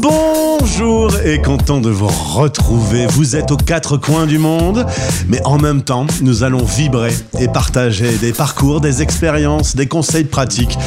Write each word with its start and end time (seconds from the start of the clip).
Bonjour 0.00 1.14
et 1.26 1.42
content 1.42 1.78
de 1.78 1.90
vous 1.90 2.06
retrouver. 2.06 3.06
Vous 3.06 3.36
êtes 3.36 3.50
aux 3.50 3.58
quatre 3.58 3.98
coins 3.98 4.26
du 4.26 4.38
monde, 4.38 4.86
mais 5.28 5.44
en 5.44 5.58
même 5.58 5.82
temps, 5.82 6.06
nous 6.22 6.42
allons 6.42 6.64
vibrer 6.64 7.12
et 7.38 7.48
partager 7.48 8.16
des 8.16 8.32
parcours, 8.32 8.80
des 8.80 9.02
expériences, 9.02 9.76
des 9.76 9.86
conseils 9.86 10.24
pratiques. 10.24 10.78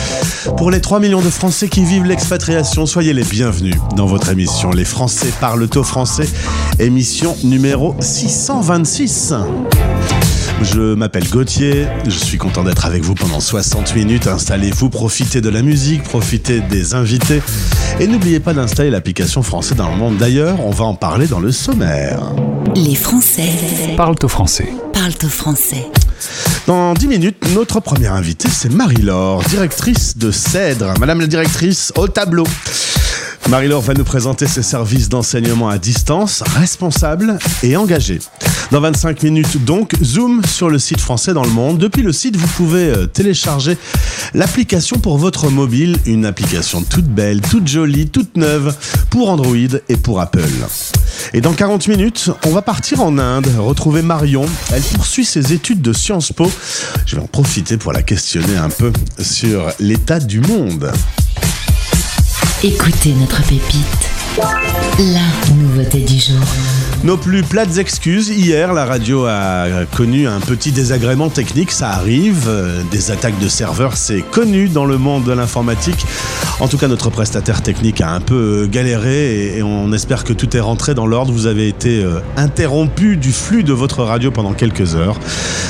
Pour 0.57 0.71
les 0.71 0.81
3 0.81 0.99
millions 0.99 1.21
de 1.21 1.29
Français 1.29 1.67
qui 1.67 1.83
vivent 1.83 2.05
l'expatriation, 2.05 2.87
soyez 2.87 3.13
les 3.13 3.23
bienvenus 3.23 3.75
dans 3.95 4.07
votre 4.07 4.29
émission 4.29 4.71
Les 4.71 4.85
Français 4.85 5.31
parlent 5.39 5.67
au 5.75 5.83
français, 5.83 6.27
émission 6.79 7.35
numéro 7.43 7.95
626. 7.99 9.35
Je 10.61 10.93
m'appelle 10.93 11.27
Gauthier, 11.29 11.87
je 12.05 12.17
suis 12.17 12.37
content 12.37 12.63
d'être 12.63 12.85
avec 12.85 13.03
vous 13.03 13.15
pendant 13.15 13.39
60 13.39 13.95
minutes. 13.95 14.27
Installez-vous, 14.27 14.89
profitez 14.89 15.41
de 15.41 15.49
la 15.49 15.61
musique, 15.61 16.03
profitez 16.03 16.61
des 16.61 16.93
invités. 16.93 17.41
Et 17.99 18.07
n'oubliez 18.07 18.39
pas 18.39 18.53
d'installer 18.53 18.89
l'application 18.89 19.43
Français 19.43 19.75
dans 19.75 19.89
le 19.89 19.97
monde. 19.97 20.17
D'ailleurs, 20.17 20.65
on 20.65 20.71
va 20.71 20.85
en 20.85 20.95
parler 20.95 21.27
dans 21.27 21.39
le 21.39 21.51
sommaire. 21.51 22.21
Les 22.75 22.95
Français 22.95 23.49
Parle 23.97 24.15
au 24.23 24.27
français. 24.27 24.69
parlent 24.93 25.11
au 25.23 25.27
français. 25.27 25.85
Dans 26.67 26.93
10 26.93 27.07
minutes, 27.07 27.37
notre 27.53 27.79
première 27.81 28.13
invitée, 28.13 28.49
c'est 28.49 28.71
Marie-Laure, 28.71 29.43
directrice 29.49 30.17
de 30.17 30.31
Cèdre. 30.31 30.93
Madame 30.99 31.19
la 31.19 31.27
directrice, 31.27 31.91
au 31.95 32.07
tableau. 32.07 32.45
Marie-Laure 33.49 33.81
va 33.81 33.93
nous 33.93 34.03
présenter 34.03 34.47
ses 34.47 34.63
services 34.63 35.09
d'enseignement 35.09 35.69
à 35.69 35.77
distance, 35.77 36.43
responsables 36.55 37.37
et 37.61 37.75
engagés. 37.75 38.19
Dans 38.71 38.79
25 38.79 39.21
minutes 39.23 39.63
donc, 39.65 39.93
zoom 40.01 40.43
sur 40.45 40.69
le 40.69 40.79
site 40.79 41.01
français 41.01 41.33
dans 41.33 41.43
le 41.43 41.49
monde. 41.49 41.77
Depuis 41.77 42.01
le 42.01 42.11
site, 42.11 42.35
vous 42.37 42.47
pouvez 42.47 42.89
euh, 42.89 43.05
télécharger 43.05 43.77
l'application 44.33 44.97
pour 44.97 45.17
votre 45.17 45.49
mobile, 45.49 45.97
une 46.05 46.25
application 46.25 46.81
toute 46.81 47.05
belle, 47.05 47.41
toute 47.41 47.67
jolie, 47.67 48.07
toute 48.07 48.37
neuve 48.37 48.75
pour 49.09 49.29
Android 49.29 49.55
et 49.89 49.97
pour 49.97 50.21
Apple. 50.21 50.41
Et 51.33 51.41
dans 51.41 51.53
40 51.53 51.87
minutes, 51.89 52.31
on 52.45 52.51
va 52.51 52.61
partir 52.61 53.01
en 53.01 53.17
Inde, 53.17 53.47
retrouver 53.59 54.01
Marion. 54.01 54.45
Elle 54.71 54.81
poursuit 54.81 55.25
ses 55.25 55.53
études 55.53 55.81
de 55.81 55.93
Sciences 55.93 56.31
Po. 56.31 56.49
Je 57.05 57.17
vais 57.17 57.21
en 57.21 57.27
profiter 57.27 57.77
pour 57.77 57.93
la 57.93 58.01
questionner 58.01 58.55
un 58.55 58.69
peu 58.69 58.91
sur 59.19 59.67
l'état 59.79 60.19
du 60.19 60.39
monde. 60.39 60.91
Écoutez 62.65 63.13
notre 63.13 63.41
pépite. 63.45 64.12
La 64.37 65.53
nouveauté 65.55 65.99
du 65.99 66.17
jour. 66.19 66.39
Nos 67.03 67.17
plus 67.17 67.43
plates 67.43 67.77
excuses. 67.77 68.29
Hier, 68.29 68.73
la 68.73 68.85
radio 68.85 69.25
a 69.25 69.85
connu 69.95 70.27
un 70.27 70.39
petit 70.39 70.71
désagrément 70.71 71.29
technique. 71.29 71.71
Ça 71.71 71.89
arrive. 71.89 72.49
Des 72.89 73.11
attaques 73.11 73.37
de 73.39 73.47
serveurs, 73.47 73.95
c'est 73.95 74.21
connu 74.21 74.69
dans 74.69 74.85
le 74.85 74.97
monde 74.97 75.23
de 75.25 75.33
l'informatique. 75.33 76.03
En 76.59 76.67
tout 76.67 76.77
cas, 76.77 76.87
notre 76.87 77.09
prestataire 77.09 77.61
technique 77.61 77.99
a 78.01 78.11
un 78.11 78.21
peu 78.21 78.67
galéré 78.71 79.57
et- 79.57 79.63
on 79.63 79.91
espère 79.91 80.23
que 80.23 80.33
tout 80.33 80.55
est 80.55 80.59
rentré 80.61 80.93
dans 80.95 81.05
l'ordre. 81.07 81.31
Vous 81.33 81.45
avez 81.47 81.67
été 81.67 82.03
euh, 82.03 82.19
interrompu 82.37 83.17
du 83.17 83.31
flux 83.31 83.63
de 83.63 83.73
votre 83.73 84.03
radio 84.03 84.31
pendant 84.31 84.53
quelques 84.53 84.95
heures. 84.95 85.19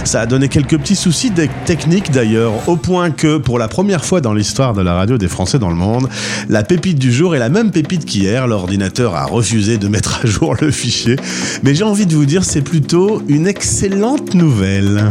Ça 0.03 0.21
a 0.21 0.25
donné 0.25 0.49
quelques 0.49 0.77
petits 0.77 0.95
soucis 0.97 1.31
techniques 1.65 2.11
d'ailleurs, 2.11 2.51
au 2.67 2.75
point 2.75 3.09
que 3.11 3.37
pour 3.37 3.57
la 3.59 3.67
première 3.67 4.03
fois 4.05 4.21
dans 4.21 4.33
l'histoire 4.33 4.73
de 4.73 4.81
la 4.81 4.93
radio 4.93 5.17
des 5.17 5.29
Français 5.29 5.57
dans 5.57 5.69
le 5.69 5.75
monde, 5.75 6.09
la 6.49 6.63
pépite 6.63 6.99
du 6.99 7.11
jour 7.11 7.35
est 7.35 7.39
la 7.39 7.49
même 7.49 7.71
pépite 7.71 8.05
qu'hier. 8.05 8.45
L'ordinateur 8.53 9.15
a 9.15 9.25
refusé 9.25 9.79
de 9.79 9.87
mettre 9.87 10.19
à 10.23 10.27
jour 10.27 10.55
le 10.61 10.69
fichier. 10.69 11.15
Mais 11.63 11.73
j'ai 11.73 11.83
envie 11.83 12.05
de 12.05 12.13
vous 12.13 12.27
dire, 12.27 12.43
c'est 12.43 12.61
plutôt 12.61 13.23
une 13.27 13.47
excellente 13.47 14.35
nouvelle. 14.35 15.09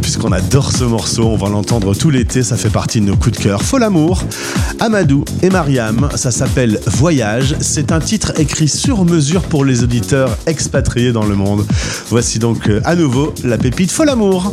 Puisqu'on 0.00 0.30
adore 0.30 0.70
ce 0.70 0.84
morceau, 0.84 1.24
on 1.24 1.36
va 1.36 1.48
l'entendre 1.48 1.92
tout 1.92 2.08
l'été, 2.08 2.44
ça 2.44 2.56
fait 2.56 2.70
partie 2.70 3.00
de 3.00 3.06
nos 3.06 3.16
coups 3.16 3.36
de 3.36 3.42
cœur. 3.42 3.62
Fol 3.62 3.82
amour, 3.82 4.22
Amadou 4.78 5.24
et 5.42 5.50
Mariam, 5.50 6.08
ça 6.14 6.30
s'appelle 6.30 6.78
Voyage. 6.86 7.56
C'est 7.58 7.90
un 7.90 7.98
titre 7.98 8.32
écrit 8.38 8.68
sur 8.68 9.04
mesure 9.04 9.42
pour 9.42 9.64
les 9.64 9.82
auditeurs 9.82 10.38
expatriés 10.46 11.10
dans 11.10 11.26
le 11.26 11.34
monde. 11.34 11.66
Voici 12.10 12.38
donc 12.38 12.68
euh, 12.68 12.80
à 12.84 12.94
nouveau 12.94 13.34
la 13.42 13.58
pépite 13.58 13.90
Fol 13.90 14.08
amour. 14.08 14.52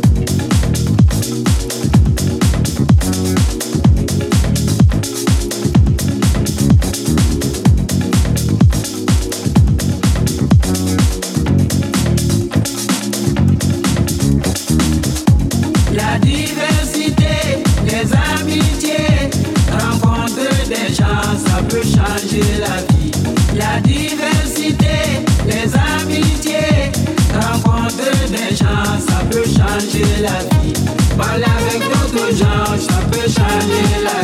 Ça 33.40 34.19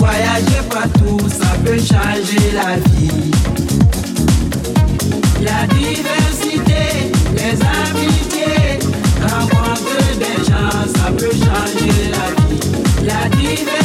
voyager 0.00 0.62
partout, 0.70 1.18
ça 1.28 1.50
peut 1.64 1.78
changer 1.78 2.52
la 2.54 2.76
vie. 2.76 3.30
La 5.42 5.66
diversité, 5.66 7.12
les 7.34 7.58
amitiés, 7.84 8.78
rencontre 9.20 9.98
des 10.18 10.38
gens, 10.48 10.80
ça 10.96 11.12
peut 11.12 11.36
changer 11.44 12.00
la 12.16 12.26
vie. 12.40 12.60
La 13.04 13.28
diversité, 13.36 13.79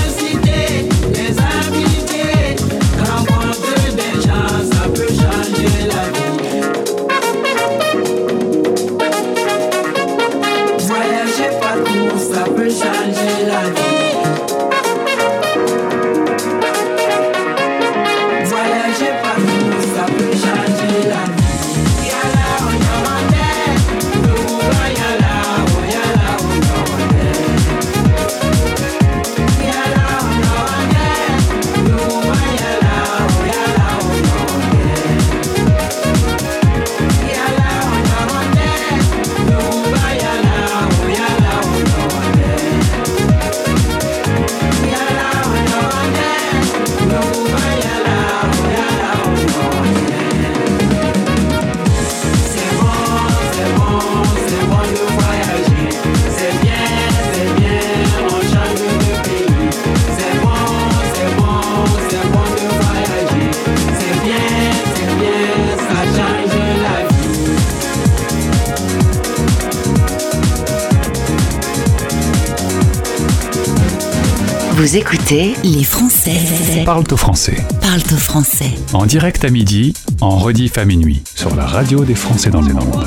Vous 74.85 74.97
écoutez 74.97 75.55
les 75.63 75.83
Français. 75.83 76.83
Parle-toi 76.85 77.17
français. 77.17 77.57
Parle-toi 77.81 78.19
français. 78.19 78.69
En 78.93 79.07
direct 79.07 79.43
à 79.43 79.49
midi, 79.49 79.95
en 80.21 80.37
rediff 80.37 80.77
à 80.77 80.85
minuit, 80.85 81.23
sur 81.33 81.55
la 81.55 81.65
radio 81.65 82.05
des 82.05 82.13
Français 82.13 82.51
dans 82.51 82.61
le 82.61 82.71
monde. 82.71 83.03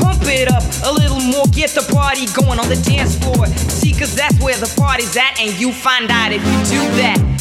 Pump 0.00 0.24
it 0.24 0.50
up 0.50 0.62
a 0.82 0.92
little 0.92 1.20
more, 1.20 1.46
get 1.52 1.74
the 1.74 1.82
party 1.92 2.24
going 2.32 2.58
on 2.58 2.66
the 2.68 2.80
dance 2.88 3.16
floor. 3.16 3.46
See, 3.68 3.92
cause 3.92 4.14
that's 4.14 4.40
where 4.40 4.56
the 4.56 4.72
party's 4.80 5.14
at, 5.14 5.38
and 5.38 5.52
you 5.60 5.72
find 5.72 6.10
out 6.10 6.32
if 6.32 6.42
you 6.42 6.78
do 6.78 7.02
that. 7.02 7.31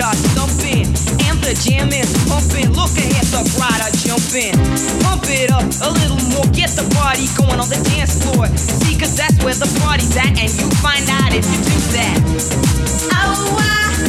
Feet 0.00 0.06
are. 0.06 0.88
And 1.28 1.38
the 1.44 1.54
jam 1.60 1.92
is 1.92 2.10
pumping. 2.28 2.72
Look 2.72 2.92
ahead, 2.96 3.26
the 3.28 3.44
crowd 3.56 3.80
are 3.80 3.94
jumping. 4.00 4.56
Pump 5.04 5.24
it 5.28 5.50
up 5.50 5.64
a 5.84 5.90
little 5.92 6.20
more, 6.32 6.46
get 6.52 6.70
the 6.70 6.86
party 6.96 7.28
going 7.36 7.60
on 7.60 7.68
the 7.68 7.80
dance 7.92 8.16
floor. 8.22 8.46
See, 8.56 8.98
cause 8.98 9.16
that's 9.16 9.36
where 9.44 9.54
the 9.54 9.68
party's 9.80 10.16
at, 10.16 10.38
and 10.38 10.50
you 10.56 10.68
find 10.80 11.04
out 11.08 11.32
if 11.32 11.44
you 11.44 11.58
do 11.68 11.78
that. 11.96 12.18
Oh, 13.12 13.56
I, 13.58 14.00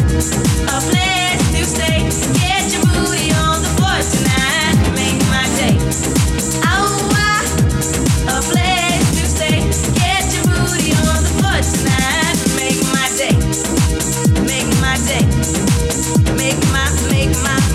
a 0.72 0.80
place 0.80 1.44
to 1.52 1.64
stay. 1.66 2.00
Get 2.40 2.72
your 2.72 2.86
booty 2.88 3.32
on 3.36 3.62
the 3.62 3.72
floor 3.76 4.00
tonight. 4.00 4.71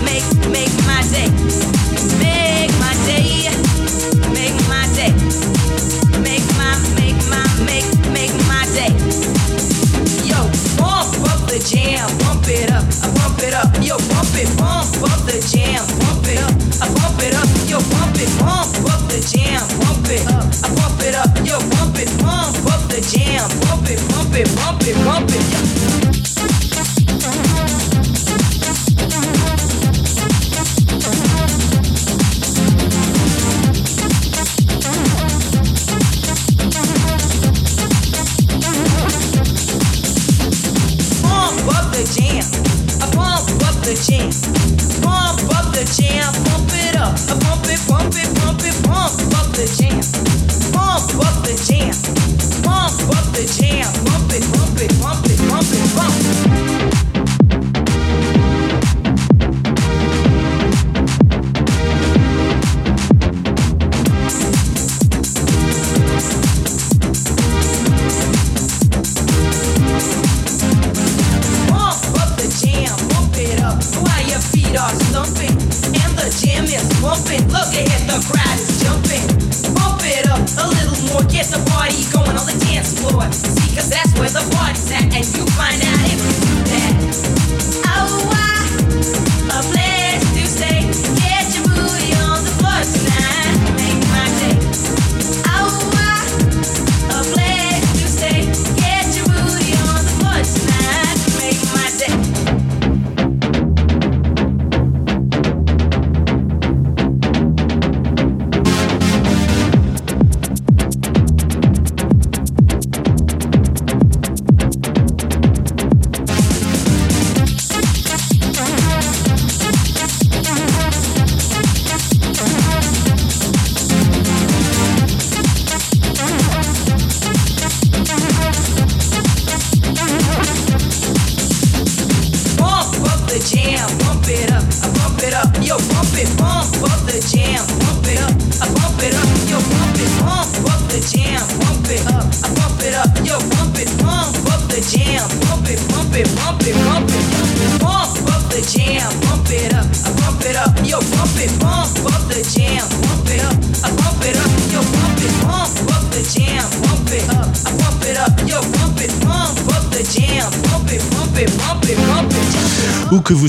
Make, 0.03 0.23
make 0.49 0.73
my 0.85 1.01
day. 1.11 1.86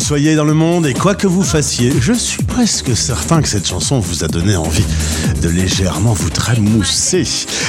Soyez 0.09 0.37
dans 0.37 0.47
le 0.47 0.55
monde 0.55 0.87
et 0.87 0.95
quoi 0.95 1.15
que 1.15 1.27
vous 1.27 1.43
fassiez, 1.43 1.93
je 2.00 2.15
suis 2.15 2.43
presque 2.43 2.97
certain 2.97 3.43
que 3.43 3.49
cette 3.49 3.69
chanson 3.69 4.00
vous 4.00 4.25
a 4.25 4.29
donné 4.29 4.57
envie 4.57 4.87
de 5.43 5.50
légèrement 5.50 6.15
vous 6.15 6.31
trémousser. 6.31 7.25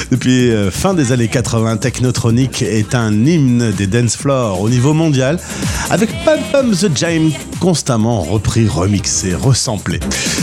Depuis 0.10 0.50
euh, 0.50 0.72
fin 0.72 0.94
des 0.94 1.12
années 1.12 1.28
80, 1.28 1.76
Technotronic 1.76 2.62
est 2.62 2.96
un 2.96 3.12
hymne 3.26 3.74
des 3.74 3.88
dance 3.88 4.16
floors 4.16 4.62
au 4.62 4.70
niveau 4.70 4.94
mondial, 4.94 5.38
avec 5.90 6.10
Pam 6.24 6.40
Pam 6.52 6.72
the 6.72 6.96
Jam 6.96 7.32
constamment 7.60 8.22
repris, 8.22 8.68
remixé, 8.68 9.36
resamplé. 9.36 10.00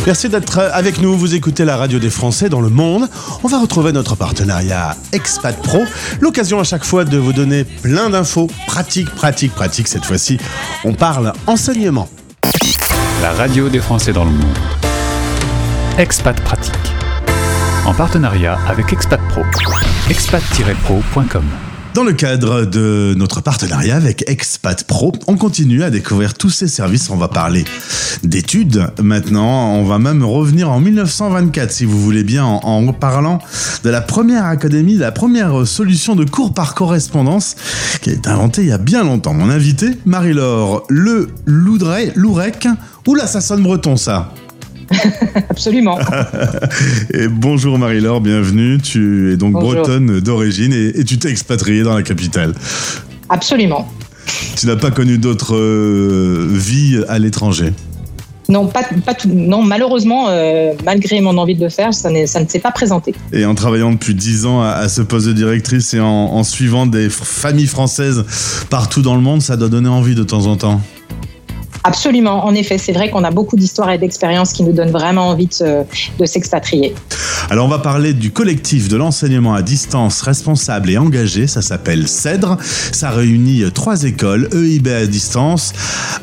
Merci 0.07 0.29
d'être 0.29 0.59
avec 0.59 1.00
nous, 1.00 1.17
vous 1.17 1.35
écoutez 1.35 1.65
la 1.65 1.76
radio 1.76 1.99
des 1.99 2.11
Français 2.11 2.49
dans 2.49 2.61
le 2.61 2.69
monde. 2.69 3.09
On 3.43 3.49
va 3.49 3.59
retrouver 3.59 3.93
notre 3.93 4.17
partenariat 4.17 4.97
Expat 5.12 5.57
Pro, 5.62 5.85
l'occasion 6.21 6.61
à 6.61 6.65
chaque 6.65 6.85
fois 6.85 7.05
de 7.05 7.19
vous 7.19 7.33
donner 7.33 7.65
plein 7.65 8.11
d'infos 8.11 8.49
pratiques, 8.67 9.11
pratiques, 9.11 9.55
pratiques. 9.55 9.88
Cette 9.88 10.05
fois-ci, 10.05 10.38
on 10.85 10.95
parle 10.95 11.33
enseignement. 11.47 12.09
La 13.23 13.33
radio 13.33 13.69
des 13.69 13.81
Français 13.81 14.12
dans 14.12 14.25
le 14.25 14.31
monde. 14.31 14.59
Expat 15.99 16.38
Pratique. 16.43 16.75
En 17.87 17.95
partenariat 17.95 18.59
avec 18.69 18.93
Expat 18.93 19.21
Pro. 19.29 19.43
expat-pro.com. 20.11 21.66
Dans 21.97 22.05
le 22.05 22.12
cadre 22.12 22.67
de 22.67 23.15
notre 23.17 23.41
partenariat 23.41 23.97
avec 23.97 24.29
Expat 24.29 24.85
Pro, 24.85 25.12
on 25.29 25.38
continue 25.38 25.83
à 25.83 25.88
découvrir 25.88 26.35
tous 26.35 26.50
ces 26.50 26.69
services. 26.69 27.09
On 27.09 27.17
va 27.17 27.29
parler 27.29 27.65
d'études 28.23 28.87
maintenant. 29.03 29.73
On 29.73 29.85
va 29.85 29.99
même 29.99 30.23
revenir 30.23 30.71
en 30.71 30.79
1924, 30.79 31.73
si 31.73 31.87
vous 31.87 31.99
voulez 31.99 32.23
bien, 32.23 32.45
en, 32.45 32.93
parlant 32.93 33.38
de 33.83 33.88
la 33.88 34.03
première 34.03 34.45
académie, 34.45 34.99
la 34.99 35.11
première 35.11 35.67
solution 35.67 36.15
de 36.15 36.26
cours 36.26 36.53
par 36.53 36.75
correspondance 36.75 37.57
qui 38.03 38.11
a 38.11 38.12
été 38.12 38.29
inventée 38.29 38.61
il 38.61 38.69
y 38.69 38.73
a 38.73 38.79
bien 38.79 39.03
longtemps. 39.03 39.33
Mon 39.33 39.49
invité, 39.49 39.93
Marie-Laure 40.05 40.85
Le 40.91 41.29
Loudret, 41.47 42.12
Lourec. 42.15 42.69
Oula, 43.07 43.26
ça 43.26 43.41
sonne 43.41 43.62
breton 43.62 43.97
ça? 43.97 44.35
Absolument. 45.50 45.99
Et 47.14 47.28
bonjour 47.28 47.78
Marie-Laure, 47.78 48.21
bienvenue. 48.21 48.78
Tu 48.78 49.33
es 49.33 49.37
donc 49.37 49.52
Bonjour. 49.52 49.75
bretonne 49.75 50.21
d'origine 50.21 50.73
et, 50.73 51.00
et 51.00 51.05
tu 51.05 51.19
t'es 51.19 51.31
expatriée 51.31 51.83
dans 51.83 51.95
la 51.95 52.02
capitale. 52.02 52.55
Absolument. 53.28 53.88
Tu 54.57 54.66
n'as 54.66 54.76
pas 54.76 54.90
connu 54.90 55.19
d'autres 55.19 55.57
euh, 55.57 56.49
vies 56.50 57.02
à 57.09 57.19
l'étranger? 57.19 57.73
Non, 58.49 58.69
pas, 58.69 58.85
pas 59.05 59.14
tout, 59.14 59.28
non 59.28 59.62
malheureusement, 59.62 60.26
euh, 60.28 60.73
malgré 60.85 61.21
mon 61.21 61.37
envie 61.37 61.57
de 61.57 61.64
le 61.64 61.69
faire, 61.69 61.93
ça, 61.93 62.11
ne 62.11 62.25
s'est 62.26 62.61
pas 62.61 62.71
présenté. 62.71 63.12
Et 63.33 63.45
en 63.45 63.57
travaillant 63.57 63.90
depuis 63.93 64.14
10 64.14 64.47
ans 64.47 64.62
à, 64.62 64.69
à 64.69 64.88
ce 64.88 65.02
poste 65.02 65.26
de 65.26 65.33
directrice 65.33 65.95
et 65.95 66.00
en, 66.00 66.07
en 66.07 66.45
suivant 66.45 66.87
des 66.87 67.09
familles 67.11 67.66
françaises 67.66 68.25
partout 68.71 69.02
dans 69.02 69.16
le 69.16 69.21
monde, 69.21 69.43
ça 69.43 69.57
doit 69.57 69.69
donner 69.69 69.88
envie 69.88 70.14
de 70.14 70.23
temps 70.23 70.47
en 70.47 70.57
temps. 70.57 70.81
Absolument, 71.87 72.45
en 72.45 72.52
effet, 72.55 72.78
c'est 72.78 72.93
vrai 72.93 73.11
qu'on 73.11 73.23
a 73.23 73.31
beaucoup 73.31 73.55
d'histoires 73.57 73.90
et 73.90 73.99
d'expériences 73.99 74.52
qui 74.52 74.64
nous 74.64 74.73
donnent 74.73 74.90
vraiment 74.90 75.28
envie 75.28 75.47
de, 75.47 75.52
se- 75.55 75.85
de 76.19 76.26
s'expatrier. 76.26 76.95
Alors 77.49 77.66
on 77.66 77.69
va 77.69 77.78
parler 77.78 78.12
du 78.12 78.33
collectif 78.33 78.88
de 78.88 78.97
l'enseignement 78.97 79.55
à 79.55 79.62
distance 79.62 80.21
responsable 80.23 80.90
et 80.90 80.99
engagé, 80.99 81.47
ça 81.47 81.62
s'appelle 81.62 82.09
CEDRE. 82.09 82.57
Ça 82.90 83.11
réunit 83.11 83.62
trois 83.73 84.02
écoles, 84.02 84.49
EIB 84.52 84.88
à 84.88 85.07
distance, 85.07 85.73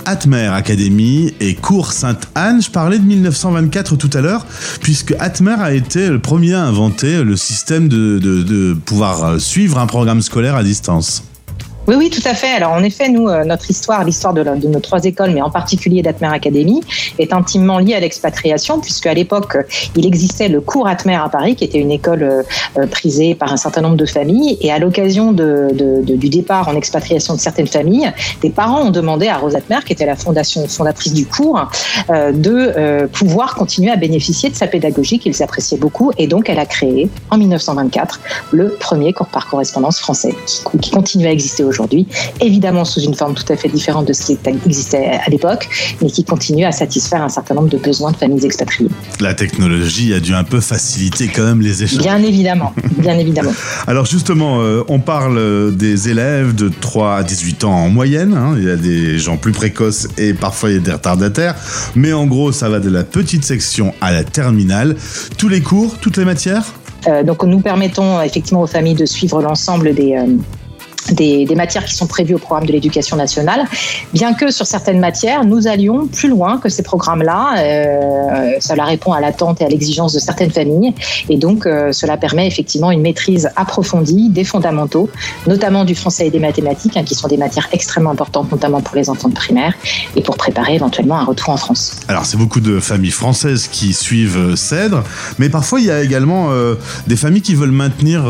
Atmer 0.05 0.47
Academy 0.53 1.33
et 1.39 1.55
Cours 1.55 1.93
Sainte-Anne. 1.93 2.61
Je 2.61 2.69
parlais 2.69 2.99
de 2.99 3.05
1924 3.05 3.95
tout 3.95 4.09
à 4.13 4.19
l'heure, 4.21 4.45
puisque 4.81 5.15
Atmer 5.19 5.55
a 5.61 5.73
été 5.73 6.09
le 6.09 6.19
premier 6.19 6.53
à 6.55 6.63
inventer 6.63 7.23
le 7.23 7.37
système 7.37 7.87
de, 7.87 8.19
de- 8.19 8.73
pouvoir 8.85 9.39
suivre 9.39 9.79
un 9.79 9.87
programme 9.87 10.21
scolaire 10.21 10.55
à 10.55 10.63
distance. 10.63 11.23
Oui, 11.85 11.95
oui, 11.97 12.09
tout 12.09 12.21
à 12.23 12.33
fait. 12.33 12.47
Alors, 12.47 12.71
en 12.71 12.81
effet, 12.81 13.09
nous, 13.09 13.27
euh, 13.27 13.43
notre 13.43 13.69
histoire, 13.69 14.05
l'histoire 14.05 14.33
de, 14.33 14.41
nos 14.41 14.79
trois 14.79 15.03
écoles, 15.03 15.31
mais 15.31 15.41
en 15.41 15.49
particulier 15.49 16.01
d'Atmer 16.01 16.29
Academy, 16.29 16.79
est 17.19 17.33
intimement 17.33 17.77
liée 17.77 17.93
à 17.93 17.99
l'expatriation, 17.99 18.79
puisque 18.79 19.05
à 19.05 19.13
l'époque, 19.13 19.57
il 19.97 20.05
existait 20.05 20.47
le 20.47 20.61
cours 20.61 20.87
Atmer 20.87 21.15
à 21.15 21.27
Paris, 21.27 21.57
qui 21.57 21.65
était 21.65 21.79
une 21.79 21.91
école 21.91 22.23
euh, 22.23 22.43
euh, 22.77 22.87
prisée 22.87 23.35
par 23.35 23.51
un 23.51 23.57
certain 23.57 23.81
nombre 23.81 23.97
de 23.97 24.05
familles. 24.05 24.57
Et 24.61 24.71
à 24.71 24.79
l'occasion 24.79 25.33
du 25.33 26.29
départ 26.29 26.69
en 26.69 26.75
expatriation 26.77 27.35
de 27.35 27.39
certaines 27.39 27.67
familles, 27.67 28.13
des 28.41 28.49
parents 28.49 28.83
ont 28.83 28.91
demandé 28.91 29.27
à 29.27 29.35
Rose 29.37 29.55
Atmer, 29.55 29.79
qui 29.85 29.91
était 29.91 30.05
la 30.05 30.15
fondatrice 30.15 31.13
du 31.13 31.25
cours, 31.25 31.67
de 32.09 33.07
pouvoir 33.07 33.55
continuer 33.55 33.91
à 33.91 33.97
bénéficier 33.97 34.49
de 34.49 34.55
sa 34.55 34.67
pédagogie 34.67 35.19
qu'ils 35.19 35.43
appréciaient 35.43 35.77
beaucoup. 35.77 36.11
Et 36.17 36.27
donc, 36.27 36.49
elle 36.49 36.59
a 36.59 36.65
créé, 36.65 37.09
en 37.29 37.37
1924, 37.37 38.21
le 38.51 38.69
premier 38.69 39.11
cours 39.11 39.27
par 39.27 39.47
correspondance 39.47 39.99
français, 39.99 40.33
qui 40.81 40.91
continue 40.91 41.27
à 41.27 41.31
exister 41.31 41.63
aujourd'hui, 41.63 41.72
évidemment 42.41 42.85
sous 42.85 43.01
une 43.01 43.13
forme 43.13 43.33
tout 43.33 43.51
à 43.51 43.55
fait 43.55 43.69
différente 43.69 44.07
de 44.07 44.13
ce 44.13 44.25
qui 44.27 44.37
existait 44.47 45.19
à 45.25 45.29
l'époque, 45.29 45.67
mais 46.01 46.09
qui 46.09 46.23
continue 46.23 46.65
à 46.65 46.71
satisfaire 46.71 47.21
un 47.21 47.29
certain 47.29 47.55
nombre 47.55 47.69
de 47.69 47.77
besoins 47.77 48.11
de 48.11 48.17
familles 48.17 48.45
expatriées. 48.45 48.89
La 49.19 49.33
technologie 49.33 50.13
a 50.13 50.19
dû 50.19 50.33
un 50.33 50.43
peu 50.43 50.59
faciliter 50.59 51.27
quand 51.27 51.43
même 51.43 51.61
les 51.61 51.83
échanges. 51.83 51.99
Bien 51.99 52.21
évidemment, 52.21 52.73
bien 52.97 53.17
évidemment. 53.17 53.53
Alors 53.87 54.05
justement, 54.05 54.61
euh, 54.61 54.83
on 54.87 54.99
parle 54.99 55.37
euh, 55.37 55.71
des 55.71 56.09
élèves 56.09 56.55
de 56.55 56.69
3 56.69 57.17
à 57.17 57.23
18 57.23 57.63
ans 57.63 57.73
en 57.73 57.89
moyenne. 57.89 58.33
hein. 58.33 58.55
Il 58.57 58.65
y 58.65 58.69
a 58.69 58.75
des 58.75 59.17
gens 59.17 59.37
plus 59.37 59.51
précoces 59.51 60.07
et 60.17 60.33
parfois 60.33 60.69
il 60.69 60.75
y 60.75 60.77
a 60.77 60.81
des 60.81 60.91
retardataires. 60.91 61.55
Mais 61.95 62.13
en 62.13 62.25
gros, 62.25 62.51
ça 62.51 62.69
va 62.69 62.79
de 62.79 62.89
la 62.89 63.03
petite 63.03 63.43
section 63.45 63.93
à 64.01 64.11
la 64.11 64.23
terminale. 64.23 64.95
Tous 65.37 65.49
les 65.49 65.61
cours, 65.61 65.97
toutes 65.99 66.17
les 66.17 66.25
matières? 66.25 66.63
Euh, 67.07 67.23
donc 67.23 67.43
nous 67.43 67.59
permettons 67.59 68.21
effectivement 68.21 68.61
aux 68.61 68.67
familles 68.67 68.95
de 68.95 69.05
suivre 69.05 69.41
l'ensemble 69.41 69.93
des, 69.93 70.15
euh, 70.15 70.35
des, 71.11 71.53
matières 71.55 71.85
qui 71.85 71.93
sont 71.93 72.07
prévues 72.07 72.35
au 72.35 72.39
programme 72.39 72.65
de 72.65 72.71
l'éducation 72.71 73.15
nationale, 73.15 73.65
bien 74.13 74.33
que 74.33 74.51
sur 74.51 74.65
certaines 74.65 74.99
matières, 74.99 75.45
nous 75.45 75.67
allions 75.67 76.07
plus 76.07 76.29
loin 76.29 76.57
que 76.57 76.69
ces 76.69 76.83
programmes-là. 76.83 77.55
Euh, 77.57 78.51
cela 78.59 78.85
répond 78.85 79.13
à 79.13 79.21
l'attente 79.21 79.61
et 79.61 79.65
à 79.65 79.69
l'exigence 79.69 80.13
de 80.13 80.19
certaines 80.19 80.51
familles, 80.51 80.93
et 81.29 81.37
donc 81.37 81.65
euh, 81.65 81.91
cela 81.91 82.17
permet 82.17 82.47
effectivement 82.47 82.91
une 82.91 83.01
maîtrise 83.01 83.49
approfondie 83.55 84.29
des 84.29 84.43
fondamentaux, 84.43 85.09
notamment 85.47 85.85
du 85.85 85.95
français 85.95 86.27
et 86.27 86.31
des 86.31 86.39
mathématiques, 86.39 86.97
hein, 86.97 87.03
qui 87.03 87.15
sont 87.15 87.27
des 87.27 87.37
matières 87.37 87.67
extrêmement 87.71 88.11
importantes, 88.11 88.51
notamment 88.51 88.81
pour 88.81 88.95
les 88.95 89.09
enfants 89.09 89.29
de 89.29 89.35
primaire, 89.35 89.73
et 90.15 90.21
pour 90.21 90.37
préparer 90.37 90.75
éventuellement 90.75 91.17
un 91.17 91.25
retour 91.25 91.49
en 91.49 91.57
France. 91.57 91.97
Alors 92.07 92.25
c'est 92.25 92.37
beaucoup 92.37 92.61
de 92.61 92.79
familles 92.79 93.11
françaises 93.11 93.67
qui 93.67 93.93
suivent 93.93 94.37
euh, 94.37 94.55
CEDRE, 94.55 95.03
mais 95.37 95.49
parfois 95.49 95.79
il 95.79 95.85
y 95.85 95.91
a 95.91 96.01
également 96.01 96.47
euh, 96.49 96.75
des 97.07 97.15
familles 97.15 97.41
qui 97.41 97.55
veulent 97.55 97.71
maintenir, 97.71 98.23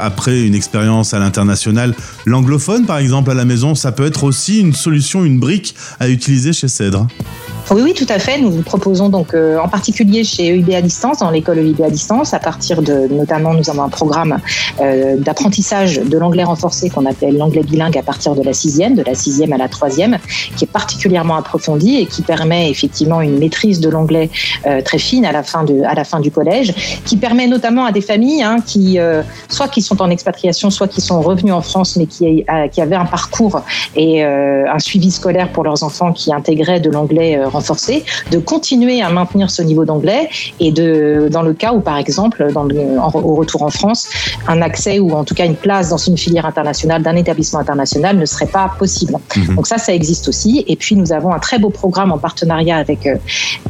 après 0.00 0.42
une 0.42 0.54
expérience 0.54 1.14
à 1.14 1.18
l'international, 1.18 1.94
l'anglophone 2.24 2.86
par 2.86 2.98
exemple 2.98 3.30
à 3.30 3.34
la 3.34 3.44
maison. 3.44 3.74
Ça 3.74 3.92
peut 3.92 4.06
être 4.06 4.24
aussi 4.24 4.60
une 4.60 4.72
solution, 4.72 5.24
une 5.24 5.38
brique 5.38 5.74
à 6.00 6.08
utiliser 6.08 6.52
chez 6.52 6.68
CEDRE. 6.68 7.06
Oui, 7.70 7.80
oui, 7.82 7.94
tout 7.94 8.06
à 8.08 8.18
fait. 8.18 8.38
Nous 8.38 8.50
vous 8.50 8.62
proposons 8.62 9.08
donc, 9.08 9.34
euh, 9.34 9.58
en 9.58 9.68
particulier 9.68 10.24
chez 10.24 10.48
EIB 10.48 10.74
à 10.74 10.82
distance, 10.82 11.18
dans 11.18 11.30
l'école 11.30 11.58
EIB 11.58 11.82
à 11.82 11.90
distance, 11.90 12.34
à 12.34 12.38
partir 12.38 12.82
de, 12.82 13.06
notamment, 13.08 13.54
nous 13.54 13.70
avons 13.70 13.82
un 13.82 13.88
programme 13.88 14.38
euh, 14.80 15.16
d'apprentissage 15.16 15.96
de 15.96 16.18
l'anglais 16.18 16.44
renforcé 16.44 16.90
qu'on 16.90 17.06
appelle 17.06 17.38
l'anglais 17.38 17.62
bilingue 17.62 17.96
à 17.96 18.02
partir 18.02 18.34
de 18.34 18.42
la 18.42 18.52
sixième, 18.52 18.94
de 18.94 19.02
la 19.02 19.14
sixième 19.14 19.52
à 19.52 19.56
la 19.56 19.68
troisième, 19.68 20.18
qui 20.56 20.64
est 20.64 20.70
particulièrement 20.70 21.36
approfondi 21.36 21.96
et 21.96 22.06
qui 22.06 22.22
permet 22.22 22.68
effectivement 22.68 23.20
une 23.20 23.38
maîtrise 23.38 23.80
de 23.80 23.88
l'anglais 23.88 24.28
euh, 24.66 24.82
très 24.82 24.98
fine 24.98 25.24
à 25.24 25.32
la 25.32 25.42
fin 25.42 25.64
de, 25.64 25.82
à 25.84 25.94
la 25.94 26.04
fin 26.04 26.20
du 26.20 26.30
collège, 26.30 26.74
qui 27.04 27.16
permet 27.16 27.46
notamment 27.46 27.84
à 27.84 27.92
des 27.92 28.00
familles 28.00 28.42
hein, 28.42 28.56
qui, 28.66 28.98
euh, 28.98 29.22
soit 29.48 29.68
qui 29.68 29.82
sont 29.82 30.02
en 30.02 30.10
expatriation, 30.10 30.70
soit 30.70 30.88
qui 30.88 31.00
sont 31.00 31.22
revenus 31.22 31.54
en 31.54 31.62
France, 31.62 31.96
mais 31.96 32.06
qui, 32.06 32.44
euh, 32.50 32.68
qui 32.68 32.80
avaient 32.80 32.96
un 32.96 33.06
parcours 33.06 33.62
et 33.94 34.24
euh, 34.24 34.64
un 34.70 34.78
suivi 34.78 35.10
scolaire 35.10 35.50
pour 35.50 35.64
leurs 35.64 35.82
enfants 35.84 36.12
qui 36.12 36.32
intégraient 36.32 36.80
de 36.80 36.90
l'anglais 36.90 37.38
renforcé, 37.52 38.04
de 38.30 38.38
continuer 38.38 39.02
à 39.02 39.10
maintenir 39.10 39.50
ce 39.50 39.62
niveau 39.62 39.84
d'anglais 39.84 40.28
et 40.60 40.70
de, 40.72 41.28
dans 41.30 41.42
le 41.42 41.52
cas 41.52 41.72
où, 41.72 41.80
par 41.80 41.98
exemple, 41.98 42.50
dans 42.52 42.64
le, 42.64 42.98
en- 42.98 43.12
au 43.14 43.34
retour 43.34 43.62
en 43.62 43.70
France, 43.70 44.08
un 44.48 44.60
accès 44.62 44.98
ou 44.98 45.12
en 45.12 45.24
tout 45.24 45.34
cas 45.34 45.46
une 45.46 45.56
place 45.56 45.90
dans 45.90 45.96
une 46.10 46.18
filière 46.18 46.46
internationale 46.46 47.02
d'un 47.02 47.16
établissement 47.16 47.60
international 47.60 48.16
ne 48.18 48.26
serait 48.26 48.46
pas 48.46 48.70
possible. 48.78 49.14
Mhm. 49.36 49.56
Donc 49.56 49.66
ça, 49.66 49.78
ça 49.78 49.92
existe 49.94 50.28
aussi. 50.28 50.64
Et 50.66 50.76
puis 50.76 50.96
nous 50.96 51.12
avons 51.12 51.32
un 51.32 51.38
très 51.38 51.58
beau 51.58 51.70
programme 51.70 52.10
en 52.12 52.18
partenariat 52.18 52.76
avec 52.76 53.06
euh, 53.06 53.16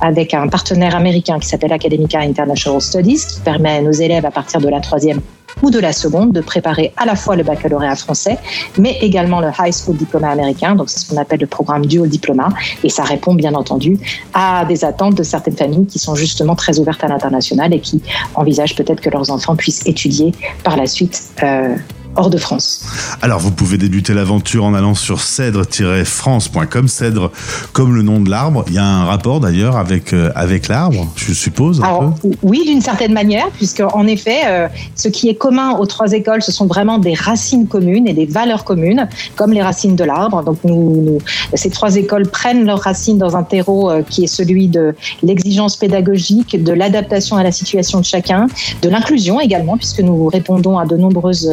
avec 0.01 0.35
un 0.35 0.49
partenaire 0.49 0.95
américain 0.97 1.39
qui 1.41 1.49
s'appelle 1.49 1.73
Academica 1.73 2.21
International 2.21 2.81
Studies, 2.81 3.23
qui 3.35 3.41
permet 3.41 3.77
à 3.79 3.83
nos 3.83 3.93
élèves 3.93 4.25
à 4.27 4.31
partir 4.31 4.61
de 4.61 4.69
la 4.69 4.81
troisième 4.81 5.21
ou 5.62 5.71
de 5.71 5.78
la 5.78 5.92
seconde 5.92 6.32
de 6.32 6.40
préparer 6.40 6.92
à 6.97 7.04
la 7.04 7.16
fois 7.16 7.37
le 7.37 7.42
baccalauréat 7.42 7.97
français, 7.97 8.38
mais 8.78 8.99
également 9.00 9.40
le 9.40 9.49
high 9.59 9.73
school 9.73 9.97
diplôme 9.97 10.25
américain. 10.25 10.75
Donc 10.75 10.90
c'est 10.90 11.00
ce 11.00 11.09
qu'on 11.09 11.21
appelle 11.21 11.40
le 11.40 11.47
programme 11.47 11.87
dual 11.87 12.09
diploma, 12.09 12.49
et 12.82 12.88
ça 12.88 13.04
répond 13.04 13.35
bien 13.35 13.54
entendu 13.54 13.99
à 14.35 14.64
des 14.64 14.85
attentes 14.85 15.14
de 15.14 15.23
certaines 15.23 15.56
familles 15.56 15.87
qui 15.87 15.99
sont 15.99 16.14
justement 16.14 16.54
très 16.54 16.78
ouvertes 16.78 17.04
à 17.04 17.09
l'international 17.09 17.73
et 17.75 17.80
qui 17.80 18.02
envisagent 18.35 18.76
peut-être 18.76 19.00
que 19.00 19.11
leurs 19.11 19.30
enfants 19.30 19.56
puissent 19.56 19.87
étudier 19.87 20.32
par 20.64 20.76
la 20.76 20.87
suite. 20.87 21.23
euh, 21.42 21.76
hors 22.16 22.31
de 22.31 22.38
France. 22.38 22.85
Alors, 23.23 23.38
vous 23.38 23.50
pouvez 23.50 23.78
débuter 23.78 24.14
l'aventure 24.14 24.64
en 24.64 24.75
allant 24.75 24.95
sur 24.95 25.21
cèdre-france.com. 25.21 26.88
Cèdre 26.88 27.31
comme 27.73 27.95
le 27.95 28.02
nom 28.02 28.21
de 28.21 28.31
l'arbre. 28.31 28.64
Il 28.69 28.75
y 28.75 28.78
a 28.78 28.85
un 28.85 29.04
rapport 29.04 29.40
d'ailleurs 29.40 29.76
avec, 29.76 30.12
euh, 30.12 30.31
avec 30.35 30.69
l'arbre, 30.69 31.07
je 31.16 31.33
suppose. 31.33 31.81
un 31.81 31.85
Alors, 31.85 32.14
peu. 32.14 32.31
oui, 32.42 32.62
d'une 32.66 32.81
certaine 32.81 33.12
manière, 33.12 33.49
puisque 33.50 33.81
en 33.95 34.07
effet, 34.07 34.40
euh, 34.47 34.69
ce 34.95 35.09
qui 35.09 35.28
est 35.28 35.35
commun 35.35 35.73
aux 35.78 35.87
trois 35.87 36.12
écoles, 36.12 36.42
ce 36.42 36.52
sont 36.52 36.66
vraiment 36.66 36.99
des 36.99 37.14
racines 37.14 37.66
communes 37.66 38.07
et 38.09 38.12
des 38.12 38.26
valeurs 38.26 38.64
communes, 38.64 39.09
comme 39.37 39.52
les 39.52 39.62
racines 39.62 39.97
de 39.97 40.04
l'arbre. 40.04 40.42
Donc, 40.42 40.59
nous, 40.64 41.02
nous- 41.02 41.19
ces 41.54 41.71
trois 41.71 41.97
écoles 41.97 42.28
prennent 42.28 42.64
leurs 42.64 42.81
racines 42.81 43.19
dans 43.19 43.37
un 43.37 43.42
terreau 43.42 43.90
euh, 43.90 44.02
qui 44.09 44.25
est 44.25 44.28
celui 44.28 44.69
de 44.69 44.95
l'exigence 45.23 45.76
pédagogique, 45.76 46.62
de 46.62 46.73
l'adaptation 46.73 47.37
à 47.37 47.42
la 47.42 47.52
situation 47.52 48.00
de 48.00 48.04
chacun, 48.04 48.47
de 48.83 48.88
l'inclusion 48.88 49.40
également, 49.40 49.76
puisque 49.76 50.00
nous 50.00 50.26
répondons 50.28 50.78
à 50.78 50.87
de 50.87 50.97
nombreuses 50.97 51.50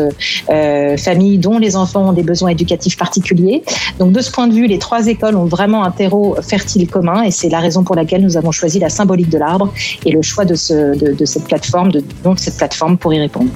euh, 0.51 0.97
familles 0.97 1.37
dont 1.37 1.57
les 1.57 1.75
enfants 1.75 2.09
ont 2.09 2.13
des 2.13 2.23
besoins 2.23 2.49
éducatifs 2.49 2.97
particuliers. 2.97 3.63
Donc, 3.99 4.11
de 4.11 4.21
ce 4.21 4.31
point 4.31 4.47
de 4.47 4.53
vue, 4.53 4.67
les 4.67 4.79
trois 4.79 5.07
écoles 5.07 5.35
ont 5.35 5.45
vraiment 5.45 5.83
un 5.83 5.91
terreau 5.91 6.35
fertile 6.41 6.87
commun, 6.87 7.23
et 7.23 7.31
c'est 7.31 7.49
la 7.49 7.59
raison 7.59 7.83
pour 7.83 7.95
laquelle 7.95 8.21
nous 8.21 8.37
avons 8.37 8.51
choisi 8.51 8.79
la 8.79 8.89
symbolique 8.89 9.29
de 9.29 9.37
l'arbre 9.37 9.73
et 10.05 10.11
le 10.11 10.21
choix 10.21 10.45
de, 10.45 10.55
ce, 10.55 10.97
de, 10.97 11.13
de 11.13 11.25
cette 11.25 11.45
plateforme, 11.45 11.91
donc 12.23 12.39
cette 12.39 12.57
plateforme 12.57 12.97
pour 12.97 13.13
y 13.13 13.19
répondre. 13.19 13.49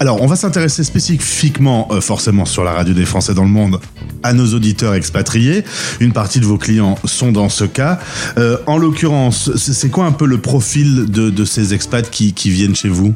Alors, 0.00 0.22
on 0.22 0.26
va 0.26 0.36
s'intéresser 0.36 0.84
spécifiquement, 0.84 1.88
euh, 1.90 2.00
forcément, 2.00 2.44
sur 2.44 2.64
la 2.64 2.72
radio 2.72 2.94
des 2.94 3.04
Français 3.04 3.34
dans 3.34 3.44
le 3.44 3.50
monde, 3.50 3.80
à 4.22 4.32
nos 4.32 4.54
auditeurs 4.54 4.94
expatriés. 4.94 5.64
Une 6.00 6.12
partie 6.12 6.40
de 6.40 6.44
vos 6.44 6.58
clients 6.58 6.96
sont 7.04 7.32
dans 7.32 7.48
ce 7.48 7.64
cas. 7.64 7.98
Euh, 8.38 8.58
en 8.66 8.78
l'occurrence, 8.78 9.50
c'est 9.56 9.90
quoi 9.90 10.06
un 10.06 10.12
peu 10.12 10.26
le 10.26 10.38
profil 10.38 11.06
de, 11.10 11.44
ces 11.44 11.72
expats 11.72 12.10
qui 12.10 12.50
viennent 12.50 12.76
chez 12.76 12.88
vous? 12.88 13.14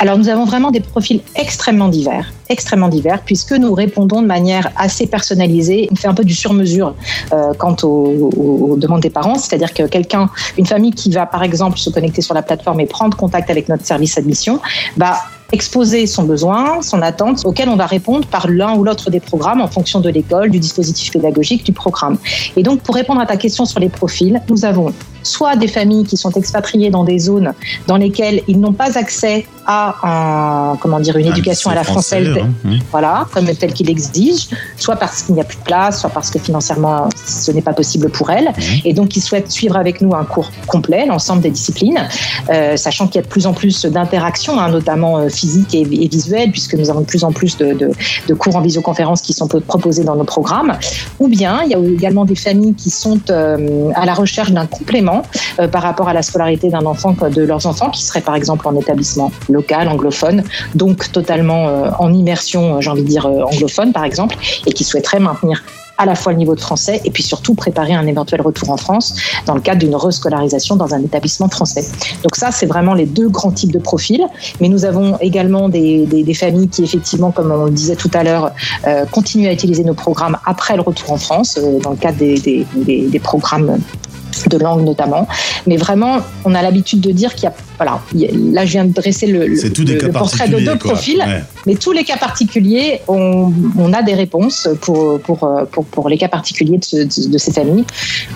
Alors 0.00 0.16
nous 0.16 0.28
avons 0.28 0.44
vraiment 0.44 0.70
des 0.70 0.80
profils 0.80 1.20
extrêmement 1.34 1.88
divers, 1.88 2.32
extrêmement 2.48 2.88
divers, 2.88 3.20
puisque 3.24 3.52
nous 3.52 3.74
répondons 3.74 4.22
de 4.22 4.26
manière 4.26 4.70
assez 4.76 5.08
personnalisée. 5.08 5.88
On 5.90 5.96
fait 5.96 6.06
un 6.06 6.14
peu 6.14 6.24
du 6.24 6.34
sur-mesure 6.34 6.94
euh, 7.32 7.52
quant 7.54 7.76
aux, 7.82 8.76
demandes 8.76 9.00
des 9.00 9.10
parents, 9.10 9.34
c'est-à-dire 9.34 9.74
que 9.74 9.84
quelqu'un, 9.84 10.30
une 10.56 10.66
famille 10.66 10.92
qui 10.92 11.10
va 11.10 11.26
par 11.26 11.42
exemple 11.42 11.78
se 11.78 11.90
connecter 11.90 12.22
sur 12.22 12.34
la 12.34 12.42
plateforme 12.42 12.80
et 12.80 12.86
prendre 12.86 13.16
contact 13.16 13.50
avec 13.50 13.68
notre 13.68 13.84
service 13.84 14.16
admission, 14.16 14.60
bah 14.96 15.18
exposer 15.52 16.06
son 16.06 16.24
besoin, 16.24 16.82
son 16.82 17.00
attente, 17.02 17.44
auquel 17.44 17.68
on 17.68 17.76
va 17.76 17.86
répondre 17.86 18.26
par 18.26 18.48
l'un 18.48 18.74
ou 18.76 18.84
l'autre 18.84 19.10
des 19.10 19.20
programmes 19.20 19.60
en 19.60 19.68
fonction 19.68 20.00
de 20.00 20.10
l'école, 20.10 20.50
du 20.50 20.58
dispositif 20.58 21.12
pédagogique, 21.12 21.64
du 21.64 21.72
programme. 21.72 22.18
Et 22.56 22.62
donc, 22.62 22.80
pour 22.80 22.94
répondre 22.94 23.20
à 23.20 23.26
ta 23.26 23.36
question 23.36 23.64
sur 23.64 23.80
les 23.80 23.88
profils, 23.88 24.40
nous 24.48 24.64
avons 24.64 24.92
soit 25.22 25.56
des 25.56 25.68
familles 25.68 26.04
qui 26.04 26.16
sont 26.16 26.30
expatriées 26.30 26.90
dans 26.90 27.04
des 27.04 27.18
zones 27.18 27.52
dans 27.86 27.96
lesquelles 27.96 28.42
ils 28.48 28.58
n'ont 28.58 28.72
pas 28.72 28.98
accès 28.98 29.46
à 29.66 29.96
un, 30.02 30.76
comment 30.76 30.98
dire, 30.98 31.16
une 31.18 31.28
Un 31.28 31.32
éducation 31.32 31.70
à 31.70 31.74
la 31.74 31.84
française, 31.84 32.30
français, 32.30 32.46
hein. 32.64 32.78
Voilà, 32.90 33.26
comme 33.32 33.46
tel 33.54 33.74
qu'il 33.74 33.90
exige, 33.90 34.48
soit 34.78 34.96
parce 34.96 35.22
qu'il 35.22 35.34
n'y 35.34 35.42
a 35.42 35.44
plus 35.44 35.58
de 35.58 35.62
place, 35.62 36.00
soit 36.00 36.08
parce 36.08 36.30
que 36.30 36.38
financièrement 36.38 37.10
ce 37.14 37.50
n'est 37.52 37.62
pas 37.62 37.74
possible 37.74 38.08
pour 38.08 38.30
elles, 38.30 38.50
et 38.86 38.94
donc 38.94 39.14
ils 39.14 39.20
souhaitent 39.20 39.50
suivre 39.50 39.76
avec 39.76 40.00
nous 40.00 40.14
un 40.14 40.24
cours 40.24 40.50
complet, 40.66 41.04
l'ensemble 41.04 41.42
des 41.42 41.50
disciplines, 41.50 42.08
euh, 42.48 42.78
sachant 42.78 43.08
qu'il 43.08 43.16
y 43.16 43.18
a 43.18 43.22
de 43.22 43.28
plus 43.28 43.46
en 43.46 43.52
plus 43.52 43.84
d'interactions, 43.84 44.58
hein, 44.58 44.70
notamment 44.70 45.28
physiques 45.38 45.74
et, 45.74 45.82
et 45.82 46.08
puisque 46.52 46.74
nous 46.74 46.90
avons 46.90 47.00
de 47.00 47.06
plus 47.06 47.24
en 47.24 47.32
plus 47.32 47.56
de, 47.56 48.34
cours 48.34 48.56
en 48.56 48.60
visioconférence 48.60 49.20
qui 49.22 49.32
sont 49.32 49.48
proposés 49.48 50.04
dans 50.04 50.16
nos 50.16 50.24
programmes, 50.24 50.76
ou 51.18 51.28
bien 51.28 51.62
il 51.64 51.70
y 51.70 51.74
a 51.74 51.78
également 51.78 52.24
des 52.24 52.34
familles 52.34 52.74
qui 52.74 52.90
sont 52.90 53.20
euh, 53.30 53.90
à 53.94 54.04
la 54.04 54.14
recherche 54.14 54.50
d'un 54.52 54.66
complément 54.66 55.22
euh, 55.58 55.68
par 55.68 55.82
rapport 55.82 56.08
à 56.08 56.14
la 56.14 56.22
scolarité 56.22 56.70
d'un 56.70 56.86
enfant, 56.86 57.12
de 57.12 57.42
leurs 57.42 57.66
enfants, 57.66 57.90
qui 57.90 58.04
serait 58.04 58.20
par 58.20 58.34
exemple 58.34 58.66
en 58.68 58.76
établissement 58.76 59.30
local, 59.48 59.88
anglophone, 59.88 60.42
donc 60.74 61.10
totalement 61.12 61.68
euh, 61.68 61.90
en 61.98 62.12
immersion, 62.12 62.80
j'ai 62.80 62.90
envie 62.90 63.02
de 63.02 63.08
dire 63.08 63.26
anglophone 63.26 63.92
par 63.92 64.04
exemple, 64.04 64.36
et 64.66 64.72
qui 64.72 64.84
souhaiteraient 64.84 65.20
maintenir 65.20 65.62
à 65.98 66.06
la 66.06 66.14
fois 66.14 66.32
le 66.32 66.38
niveau 66.38 66.54
de 66.54 66.60
français 66.60 67.00
et 67.04 67.10
puis 67.10 67.22
surtout 67.22 67.54
préparer 67.54 67.92
un 67.92 68.06
éventuel 68.06 68.40
retour 68.40 68.70
en 68.70 68.76
France 68.76 69.14
dans 69.46 69.54
le 69.54 69.60
cadre 69.60 69.80
d'une 69.80 69.94
rescolarisation 69.96 70.76
dans 70.76 70.94
un 70.94 71.02
établissement 71.02 71.48
français. 71.48 71.84
Donc 72.22 72.36
ça, 72.36 72.50
c'est 72.52 72.66
vraiment 72.66 72.94
les 72.94 73.06
deux 73.06 73.28
grands 73.28 73.50
types 73.50 73.72
de 73.72 73.78
profils. 73.78 74.24
Mais 74.60 74.68
nous 74.68 74.84
avons 74.84 75.18
également 75.20 75.68
des, 75.68 76.06
des- 76.06 76.34
familles 76.34 76.68
qui, 76.68 76.84
effectivement, 76.84 77.32
comme 77.32 77.50
on 77.50 77.64
le 77.64 77.70
disait 77.72 77.96
tout 77.96 78.10
à 78.14 78.22
l'heure, 78.22 78.52
euh, 78.86 79.04
continuent 79.06 79.48
à 79.48 79.52
utiliser 79.52 79.82
nos 79.82 79.94
programmes 79.94 80.38
après 80.46 80.76
le 80.76 80.82
retour 80.82 81.10
en 81.10 81.16
France, 81.16 81.58
euh, 81.60 81.80
dans 81.80 81.90
le 81.90 81.96
cadre 81.96 82.18
des- 82.18 82.38
des 83.08 83.18
programmes 83.18 83.78
de 84.50 84.58
langue 84.58 84.84
notamment. 84.84 85.26
Mais 85.66 85.76
vraiment, 85.76 86.18
on 86.44 86.54
a 86.54 86.62
l'habitude 86.62 87.00
de 87.00 87.10
dire 87.10 87.34
qu'il 87.34 87.44
y 87.44 87.46
a, 87.48 87.54
voilà, 87.78 88.00
là 88.52 88.66
je 88.66 88.72
viens 88.72 88.84
de 88.84 88.92
dresser 88.92 89.26
le, 89.28 89.46
le- 89.46 89.56
C'est 89.56 89.70
tout 89.70 89.84
des 89.84 89.94
le- 89.94 90.00
cas 90.00 90.06
le 90.08 90.12
portrait 90.12 90.48
de 90.48 90.58
deux 90.58 90.76
quoi. 90.76 90.90
profils, 90.90 91.18
Ouais. 91.18 91.42
mais 91.66 91.74
tous 91.76 91.92
les 91.92 92.04
cas 92.04 92.16
particuliers, 92.16 93.00
on, 93.08 93.52
on 93.78 93.92
a 93.92 94.02
des 94.02 94.14
réponses 94.14 94.68
pour, 94.80 95.20
pour, 95.20 95.44
euh, 95.44 95.64
pour, 95.70 95.84
pour 95.86 96.08
les 96.08 96.18
cas 96.18 96.28
particuliers 96.28 96.78
de, 96.78 96.84
ce- 96.84 96.96
de- 96.96 97.32
de 97.32 97.38
ces 97.38 97.52
familles. 97.52 97.84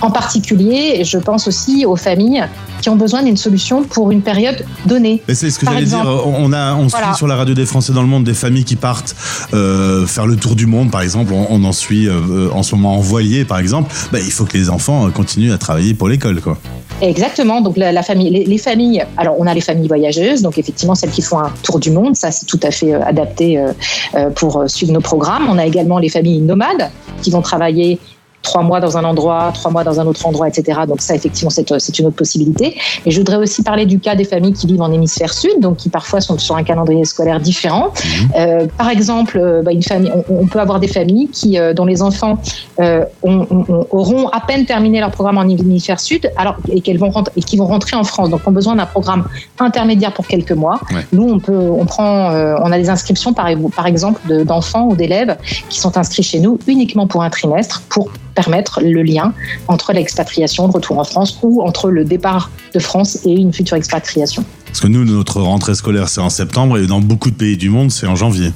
En 0.01 0.11
particulier, 0.11 1.03
je 1.05 1.19
pense 1.19 1.47
aussi 1.49 1.85
aux 1.87 1.97
familles 1.97 2.45
qui 2.81 2.89
ont 2.89 2.97
besoin 2.97 3.23
d'une 3.23 3.37
solution 3.37 3.83
pour 3.83 4.11
une 4.13 4.23
période 4.23 4.65
donnée. 4.87 5.23
C'est 5.29 5.51
ce 5.51 5.59
que 5.59 5.67
j'allais 5.67 5.85
dire. 5.87 6.05
On 6.25 6.53
a, 6.53 6.75
on 6.75 6.87
Voilà. 6.87 7.09
suit 7.09 7.17
sur 7.17 7.27
la 7.27 7.37
radio 7.37 7.55
des 7.55 7.67
Français 7.67 7.93
dans 7.93 8.03
le 8.03 8.09
monde 8.09 8.25
des 8.25 8.35
familles 8.35 8.65
qui 8.65 8.77
partent 8.77 9.15
euh, 9.55 10.07
faire 10.07 10.27
le 10.27 10.37
tour 10.37 10.55
du 10.57 10.67
monde, 10.67 10.91
par 10.91 11.03
exemple. 11.03 11.33
On, 11.33 11.47
on 11.51 11.65
en 11.65 11.73
suit 11.73 12.09
euh, 12.09 12.49
en 12.53 12.63
ce 12.63 12.75
moment 12.75 12.97
en 12.97 13.01
voilier, 13.01 13.45
par 13.45 13.59
exemple. 13.59 13.93
Bah, 14.13 14.19
il 14.21 14.31
faut 14.33 14.45
que 14.45 14.57
les 14.57 14.71
enfants 14.71 15.11
continuent 15.11 15.53
à 15.53 15.59
travailler 15.59 15.95
pour 15.95 16.09
l'école, 16.09 16.41
quoi. 16.41 16.59
Exactement. 17.03 17.61
Donc 17.61 17.77
la, 17.77 18.03
famille, 18.03 18.31
les, 18.31 18.45
les 18.45 18.59
familles. 18.59 19.05
Alors 19.17 19.35
on 19.39 19.47
a 19.47 19.53
les 19.53 19.61
familles 19.61 19.89
voyageuses, 19.89 20.41
donc 20.41 20.57
effectivement 20.57 20.95
celles 20.95 21.11
qui 21.11 21.21
font 21.21 21.41
un 21.41 21.53
tour 21.65 21.81
du 21.81 21.91
monde, 21.91 22.15
ça 22.15 22.31
c'est 22.31 22.47
tout 22.47 22.61
à 22.63 22.71
fait 22.71 22.95
euh, 22.95 23.05
adapté 23.05 23.59
euh, 23.59 23.73
euh, 24.15 24.31
pour 24.31 24.65
suivre 24.69 24.93
nos 24.93 25.01
programmes. 25.01 25.49
On 25.51 25.59
a 25.59 25.67
également 25.67 25.99
les 25.99 26.09
familles 26.09 26.41
nomades 26.41 26.91
qui 27.21 27.31
vont 27.31 27.43
travailler 27.43 27.99
trois 28.43 28.63
mois 28.63 28.81
dans 28.81 28.97
un 28.99 29.05
endroit, 29.05 29.51
trois 29.55 29.71
mois 29.71 29.85
dans 29.85 30.01
un 30.01 30.07
autre 30.07 30.27
endroit, 30.27 30.49
etc. 30.49 30.81
Donc 30.89 31.01
ça, 31.01 31.15
effectivement, 31.15 31.51
c'est 31.51 31.99
une 31.99 32.07
autre 32.07 32.17
possibilité. 32.17 32.77
Mais 33.07 33.13
je 33.13 33.19
voudrais 33.19 33.37
aussi 33.37 33.63
parler 33.63 33.87
du 33.87 33.99
cas 34.01 34.15
des 34.17 34.25
familles 34.25 34.53
qui 34.53 34.67
vivent 34.67 34.83
en 34.83 34.93
hémisphère 34.93 35.33
sud, 35.33 35.61
donc 35.61 35.77
qui 35.77 35.89
parfois 35.89 36.21
sont 36.21 36.37
sur 36.39 36.57
un 36.57 36.63
calendrier 36.65 37.05
scolaire 37.05 37.41
différent. 37.41 37.93
Euh, 38.37 38.67
par 38.77 38.89
exemple, 38.91 39.39
euh, 39.39 39.63
bah, 39.63 39.73
une 39.73 39.83
famille, 39.83 40.11
on, 40.15 40.41
on 40.43 40.47
peut 40.47 40.61
avoir 40.61 40.81
des 40.81 40.89
familles 40.89 41.29
qui, 41.29 41.59
euh, 41.59 41.73
dont 41.73 41.85
les 41.85 42.03
enfants 42.03 42.39
euh, 42.81 43.05
ont- 43.23 43.47
ont- 43.51 43.87
auront 43.91 44.29
à 44.29 44.41
peine 44.41 44.65
terminé 44.67 45.01
leur 45.01 45.11
programme 45.13 45.39
en 45.39 45.43
hémisphère 45.49 46.01
sud, 46.01 46.31
alors 46.37 46.57
et 46.71 46.81
qu'elles 46.81 46.99
vont 46.99 47.11
rentrer, 47.11 47.33
et 47.37 47.43
qui 47.43 47.57
vont 47.57 47.67
rentrer 47.67 47.97
en 47.97 48.05
France, 48.05 48.29
donc 48.31 48.41
ont 48.47 48.51
besoin 48.53 48.75
d'un 48.77 48.87
programme 48.87 49.25
intermédiaire 49.61 50.13
pour 50.13 50.27
quelques 50.27 50.53
mois. 50.53 50.81
Ouais. 50.93 51.07
Nous, 51.13 51.29
on 51.29 51.39
peut, 51.39 51.57
on 51.57 51.85
prend, 51.87 52.31
on 52.33 52.73
a 52.73 52.79
des 52.79 52.91
inscriptions 52.91 53.33
par, 53.33 53.47
par 53.77 53.87
exemple 53.87 54.21
de- 54.29 54.43
d'enfants 54.43 54.87
ou 54.91 54.97
d'élèves 54.97 55.37
qui 55.69 55.79
sont 55.81 55.97
inscrits 55.97 56.23
chez 56.23 56.41
nous 56.41 56.59
uniquement 56.67 57.07
pour 57.07 57.23
un 57.23 57.31
trimestre 57.31 57.83
pour 57.89 58.11
permettre 58.35 58.81
le 58.83 59.03
lien 59.03 59.33
entre 59.69 59.93
l'expatriation, 59.93 60.67
le 60.67 60.73
retour 60.73 60.99
en 60.99 61.05
France 61.05 61.39
ou 61.43 61.63
entre 61.63 61.91
le 61.91 62.05
départ 62.05 62.51
de 62.75 62.79
France 62.79 63.19
et 63.25 63.33
une 63.33 63.53
future 63.53 63.77
expatriation. 63.77 64.45
Parce 64.67 64.81
que 64.81 64.87
nous, 64.87 65.05
notre 65.05 65.41
rentrée 65.41 65.75
scolaire, 65.75 66.09
c'est 66.09 66.21
en 66.21 66.31
septembre 66.31 66.79
et 66.79 66.87
dans 66.87 67.01
beaucoup 67.01 67.31
de 67.31 67.37
pays 67.37 67.57
du 67.57 67.69
monde, 67.69 67.91
c'est 67.91 68.07
en 68.07 68.17
janvier. 68.17 68.53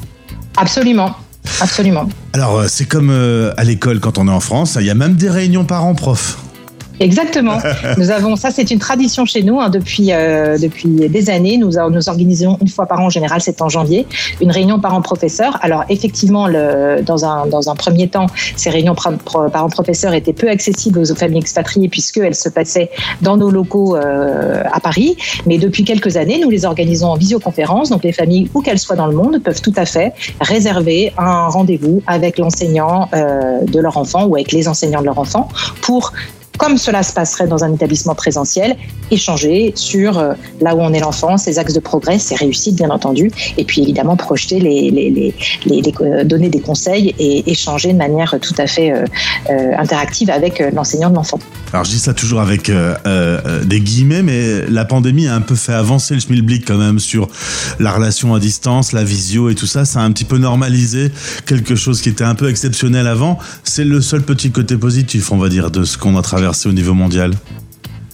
Absolument, 0.56 1.14
absolument. 1.60 2.08
Alors, 2.32 2.58
euh, 2.58 2.66
c'est 2.68 2.86
comme 2.86 3.10
euh, 3.10 3.52
à 3.58 3.64
l'école 3.64 4.00
quand 4.00 4.16
on 4.18 4.26
est 4.28 4.32
en 4.32 4.40
France, 4.40 4.78
il 4.80 4.86
y 4.86 4.90
a 4.90 4.94
même 4.94 5.14
des 5.14 5.28
réunions 5.28 5.64
parents-prof. 5.64 6.38
Exactement. 7.00 7.58
Nous 7.98 8.10
avons 8.10 8.36
ça, 8.36 8.50
c'est 8.50 8.70
une 8.70 8.78
tradition 8.78 9.24
chez 9.24 9.42
nous 9.42 9.60
hein, 9.60 9.68
depuis 9.68 10.12
euh, 10.12 10.58
depuis 10.58 10.88
des 10.88 11.30
années. 11.30 11.58
Nous 11.58 11.78
a- 11.78 11.90
nous 11.90 12.08
organisons 12.08 12.58
une 12.60 12.68
fois 12.68 12.86
par 12.86 13.00
an, 13.00 13.06
en 13.06 13.10
général, 13.10 13.40
c'est 13.40 13.60
en 13.62 13.68
janvier, 13.68 14.06
une 14.40 14.50
réunion 14.50 14.80
parents-professeurs. 14.80 15.58
Alors 15.62 15.84
effectivement, 15.88 16.46
le, 16.46 17.02
dans 17.02 17.24
un 17.24 17.46
dans 17.46 17.70
un 17.70 17.74
premier 17.74 18.08
temps, 18.08 18.26
ces 18.56 18.70
réunions 18.70 18.94
parents-professeurs 18.94 20.14
étaient 20.14 20.32
peu 20.32 20.48
accessibles 20.48 20.98
aux 21.00 21.14
familles 21.14 21.40
expatriées 21.40 21.88
puisqu'elles 21.88 22.34
se 22.34 22.48
passaient 22.48 22.90
dans 23.22 23.36
nos 23.36 23.50
locaux 23.50 23.96
euh, 23.96 24.62
à 24.72 24.80
Paris. 24.80 25.16
Mais 25.46 25.58
depuis 25.58 25.84
quelques 25.84 26.16
années, 26.16 26.40
nous 26.42 26.50
les 26.50 26.64
organisons 26.64 27.08
en 27.08 27.16
visioconférence. 27.16 27.90
Donc 27.90 28.04
les 28.04 28.12
familles, 28.12 28.50
où 28.54 28.62
qu'elles 28.62 28.78
soient 28.78 28.96
dans 28.96 29.06
le 29.06 29.14
monde, 29.14 29.40
peuvent 29.42 29.60
tout 29.60 29.74
à 29.76 29.86
fait 29.86 30.12
réserver 30.40 31.12
un 31.18 31.48
rendez-vous 31.48 32.02
avec 32.06 32.38
l'enseignant 32.38 33.08
euh, 33.14 33.60
de 33.66 33.80
leur 33.80 33.96
enfant 33.96 34.24
ou 34.26 34.34
avec 34.36 34.52
les 34.52 34.68
enseignants 34.68 35.00
de 35.00 35.06
leur 35.06 35.18
enfant 35.18 35.48
pour 35.82 36.12
comme 36.56 36.78
cela 36.78 37.02
se 37.02 37.12
passerait 37.12 37.46
dans 37.46 37.64
un 37.64 37.72
établissement 37.72 38.14
présentiel, 38.14 38.76
échanger 39.10 39.72
sur 39.74 40.18
euh, 40.18 40.34
là 40.60 40.74
où 40.74 40.80
en 40.80 40.92
est 40.92 41.00
l'enfant, 41.00 41.36
ses 41.36 41.58
axes 41.58 41.74
de 41.74 41.80
progrès, 41.80 42.18
ses 42.18 42.34
réussites 42.34 42.76
bien 42.76 42.90
entendu, 42.90 43.30
et 43.56 43.64
puis 43.64 43.82
évidemment 43.82 44.16
projeter 44.16 44.58
les, 44.60 45.34
euh, 46.00 46.24
donner 46.24 46.48
des 46.48 46.60
conseils 46.60 47.14
et 47.18 47.50
échanger 47.50 47.92
de 47.92 47.98
manière 47.98 48.36
tout 48.40 48.54
à 48.58 48.66
fait 48.66 48.92
euh, 48.92 49.04
interactive 49.78 50.30
avec 50.30 50.62
l'enseignant 50.72 51.10
de 51.10 51.14
l'enfant. 51.14 51.38
Alors, 51.72 51.84
je 51.84 51.90
dis 51.90 51.98
ça 51.98 52.14
toujours 52.14 52.40
avec 52.40 52.70
des 52.70 53.80
guillemets, 53.80 54.22
mais 54.22 54.66
la 54.68 54.84
pandémie 54.84 55.26
a 55.26 55.34
un 55.34 55.40
peu 55.40 55.56
fait 55.56 55.72
avancer 55.72 56.14
le 56.14 56.20
schmilblick 56.20 56.64
quand 56.64 56.78
même 56.78 56.98
sur 56.98 57.28
la 57.80 57.90
relation 57.90 58.34
à 58.34 58.40
distance, 58.40 58.92
la 58.92 59.04
visio 59.04 59.50
et 59.50 59.54
tout 59.54 59.66
ça. 59.66 59.84
Ça 59.84 60.00
a 60.00 60.02
un 60.02 60.12
petit 60.12 60.24
peu 60.24 60.38
normalisé 60.38 61.10
quelque 61.44 61.74
chose 61.74 62.00
qui 62.00 62.08
était 62.08 62.24
un 62.24 62.34
peu 62.34 62.48
exceptionnel 62.48 63.06
avant. 63.06 63.38
C'est 63.64 63.84
le 63.84 64.00
seul 64.00 64.22
petit 64.22 64.52
côté 64.52 64.76
positif, 64.76 65.32
on 65.32 65.36
va 65.36 65.48
dire, 65.48 65.70
de 65.70 65.84
ce 65.84 65.98
qu'on 65.98 66.16
a 66.16 66.22
traversé 66.22 66.45
au 66.66 66.72
niveau 66.72 66.94
mondial. 66.94 67.32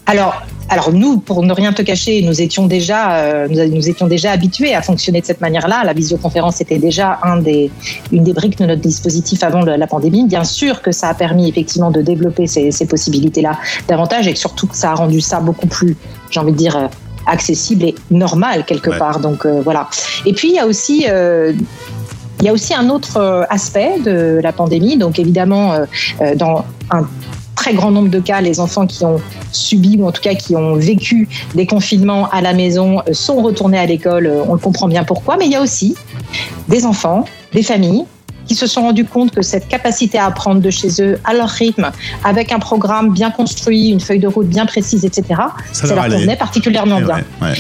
Alors, 0.07 0.43
alors 0.69 0.93
nous, 0.93 1.19
pour 1.19 1.43
ne 1.45 1.53
rien 1.53 1.73
te 1.73 1.83
cacher, 1.83 2.23
nous 2.23 2.41
étions 2.43 2.67
déjà, 2.67 3.17
euh, 3.17 3.47
nous, 3.49 3.75
nous 3.77 3.89
étions 3.89 4.09
déjà 4.09 4.33
habitués 4.33 4.75
à 4.75 4.83
fonctionner 4.83 5.21
de 5.21 5.27
cette 5.27 5.41
manière-là. 5.41 5.83
La 5.85 5.93
visioconférence 5.93 6.61
était 6.61 6.79
déjà 6.79 7.21
un 7.23 7.37
des, 7.37 7.71
une 8.11 8.25
des 8.25 8.33
briques 8.33 8.59
de 8.59 8.67
notre 8.67 8.81
dispositif 8.81 9.43
avant 9.45 9.63
le- 9.63 9.77
la 9.77 9.87
pandémie. 9.87 10.27
Bien 10.27 10.45
sûr 10.45 10.83
que 10.83 10.91
ça 10.91 11.09
a 11.09 11.15
permis 11.15 11.49
effectivement 11.49 11.91
de 11.91 12.03
développer 12.03 12.47
ces, 12.47 12.73
ces 12.73 12.87
possibilités-là 12.87 13.59
davantage 13.87 14.27
et 14.27 14.33
que 14.33 14.39
surtout 14.39 14.67
que 14.67 14.77
ça 14.77 14.91
a 14.91 14.95
rendu 14.95 15.21
ça 15.21 15.39
beaucoup 15.41 15.69
plus, 15.69 15.97
j'ai 16.31 16.41
envie 16.41 16.53
de 16.53 16.57
dire, 16.59 16.77
euh, 16.77 16.87
accessible 17.27 17.85
et 17.85 17.95
normal 18.11 18.65
quelque 18.67 18.91
Ouais. 18.91 18.99
part. 18.99 19.21
Donc 19.21 19.47
euh, 19.47 19.61
voilà. 19.63 19.89
Et 20.27 20.33
puis 20.33 20.49
il 20.49 20.55
y 20.55 20.59
a 20.59 20.67
aussi 20.67 21.07
il 22.41 22.47
y 22.47 22.49
a 22.49 22.53
aussi 22.53 22.75
un 22.75 22.89
autre 22.91 23.47
aspect 23.51 24.01
de 24.05 24.41
la 24.43 24.51
pandémie. 24.53 24.97
Donc 24.97 25.21
évidemment, 25.21 25.75
dans 26.37 26.65
un 26.91 27.07
très 27.63 27.75
grand 27.75 27.93
nombre 27.93 28.09
de 28.09 28.19
cas, 28.19 28.41
les 28.41 28.59
enfants 28.59 28.89
qui 28.89 29.05
ont 29.05 29.21
subi 29.53 29.97
ou 29.97 30.09
en 30.09 30.11
tout 30.11 30.21
cas 30.21 30.35
qui 30.35 30.57
ont 30.57 30.75
vécu 30.75 31.29
des 31.55 31.65
confinements 31.65 32.29
à 32.31 32.41
la 32.41 32.55
maison 32.55 32.99
euh, 33.07 33.13
sont 33.13 33.41
retournés 33.41 33.79
à 33.79 33.87
l'école. 33.87 34.27
Euh, 34.27 34.43
On 34.49 34.55
le 34.55 34.59
comprend 34.59 34.89
bien 34.89 35.05
pourquoi. 35.05 35.37
Mais 35.37 35.47
il 35.47 35.53
y 35.53 35.55
a 35.55 35.63
aussi 35.63 35.95
des 36.69 36.85
enfants, 36.85 37.25
des 37.53 37.63
familles 37.63 38.03
qui 38.49 38.57
se 38.57 38.67
sont 38.67 38.83
rendus 38.83 39.05
compte 39.05 39.31
que 39.31 39.43
cette 39.43 39.69
capacité 39.69 40.19
à 40.19 40.27
apprendre 40.27 40.61
de 40.61 40.71
chez 40.71 40.89
eux, 41.01 41.21
à 41.23 41.35
leur 41.35 41.49
rythme, 41.49 41.93
avec 42.25 42.51
un 42.51 42.59
programme 42.59 43.13
bien 43.13 43.31
construit, 43.31 43.91
une 43.91 44.01
feuille 44.01 44.19
de 44.19 44.27
route 44.27 44.49
bien 44.49 44.67
précise, 44.67 45.05
etc., 45.05 45.23
Ça 45.73 45.87
ça 45.87 45.95
leur 45.95 46.09
convenait 46.09 46.35
particulièrement 46.35 46.99
Eh 47.01 47.05
bien. 47.05 47.15
ouais, 47.15 47.49
ouais. 47.49 47.55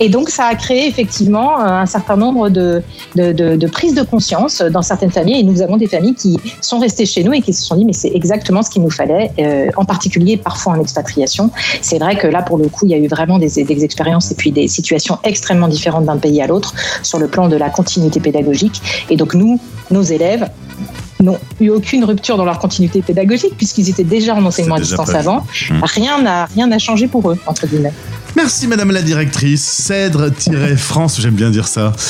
Et 0.00 0.08
donc, 0.08 0.28
ça 0.28 0.46
a 0.46 0.54
créé 0.54 0.88
effectivement 0.88 1.60
euh, 1.60 1.64
un 1.66 1.86
certain 1.86 2.16
nombre 2.16 2.48
de, 2.48 2.82
de, 3.14 3.66
prises 3.66 3.94
de 3.94 4.02
conscience 4.02 4.60
dans 4.60 4.82
certaines 4.82 5.10
familles. 5.10 5.40
Et 5.40 5.42
nous 5.42 5.62
avons 5.62 5.76
des 5.76 5.86
familles 5.86 6.14
qui 6.14 6.38
sont 6.60 6.78
restées 6.78 7.06
chez 7.06 7.22
nous 7.22 7.32
et 7.32 7.40
qui 7.40 7.52
se 7.52 7.62
sont 7.62 7.76
dit, 7.76 7.84
mais 7.84 7.92
c'est 7.92 8.10
exactement 8.12 8.62
ce 8.62 8.70
qu'il 8.70 8.82
nous 8.82 8.90
fallait, 8.90 9.30
euh, 9.38 9.70
en 9.76 9.84
particulier 9.84 10.36
parfois 10.36 10.72
en 10.72 10.80
expatriation. 10.80 11.50
C'est 11.80 11.98
vrai 11.98 12.16
que 12.16 12.26
là, 12.26 12.42
pour 12.42 12.58
le 12.58 12.68
coup, 12.68 12.86
il 12.86 12.90
y 12.90 12.94
a 12.94 12.98
eu 12.98 13.06
vraiment 13.06 13.38
des, 13.38 13.64
des 13.64 13.84
expériences 13.84 14.30
et 14.30 14.34
puis 14.34 14.50
des 14.50 14.68
situations 14.68 15.18
extrêmement 15.24 15.68
différentes 15.68 16.06
d'un 16.06 16.16
pays 16.16 16.42
à 16.42 16.46
l'autre 16.46 16.74
sur 17.02 17.18
le 17.18 17.28
plan 17.28 17.48
de 17.48 17.56
la 17.56 17.70
continuité 17.70 18.20
pédagogique. 18.20 18.82
Et 19.10 19.16
donc, 19.16 19.34
nous, 19.34 19.60
nos 19.90 20.02
élèves, 20.02 20.48
n'ont 21.20 21.38
eu 21.60 21.70
aucune 21.70 22.04
rupture 22.04 22.36
dans 22.36 22.44
leur 22.44 22.58
continuité 22.58 23.02
pédagogique 23.02 23.56
puisqu'ils 23.56 23.88
étaient 23.88 24.04
déjà 24.04 24.34
en 24.34 24.44
enseignement 24.44 24.76
à 24.76 24.80
distance 24.80 25.10
prévu. 25.10 25.18
avant. 25.18 25.46
Mmh. 25.70 25.80
Rien 25.82 26.22
n'a 26.22 26.46
rien 26.46 26.66
n'a 26.66 26.78
changé 26.78 27.06
pour 27.06 27.30
eux 27.30 27.38
entre 27.46 27.66
guillemets. 27.66 27.92
Merci 28.36 28.66
Madame 28.66 28.90
la 28.90 29.02
directrice. 29.02 29.62
Cèdre-France, 29.62 31.20
j'aime 31.20 31.34
bien 31.34 31.50
dire 31.50 31.68
ça. 31.68 31.92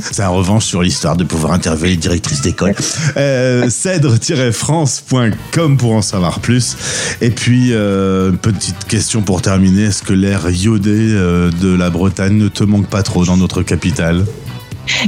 C'est 0.00 0.22
un 0.22 0.28
revanche 0.28 0.64
sur 0.64 0.82
l'histoire 0.82 1.16
de 1.16 1.22
pouvoir 1.22 1.52
interviewer 1.52 1.90
les 1.90 1.96
directrices 1.96 2.40
d'école. 2.40 2.74
Euh, 3.16 3.70
Cèdre-France.com 3.70 5.76
pour 5.76 5.92
en 5.92 6.02
savoir 6.02 6.40
plus. 6.40 6.76
Et 7.20 7.30
puis, 7.30 7.68
euh, 7.72 8.32
petite 8.32 8.86
question 8.86 9.22
pour 9.22 9.40
terminer. 9.40 9.84
Est-ce 9.84 10.02
que 10.02 10.12
l'air 10.12 10.50
iodé 10.50 10.90
euh, 10.90 11.52
de 11.60 11.72
la 11.72 11.90
Bretagne 11.90 12.36
ne 12.36 12.48
te 12.48 12.64
manque 12.64 12.88
pas 12.88 13.04
trop 13.04 13.24
dans 13.24 13.36
notre 13.36 13.62
capitale? 13.62 14.24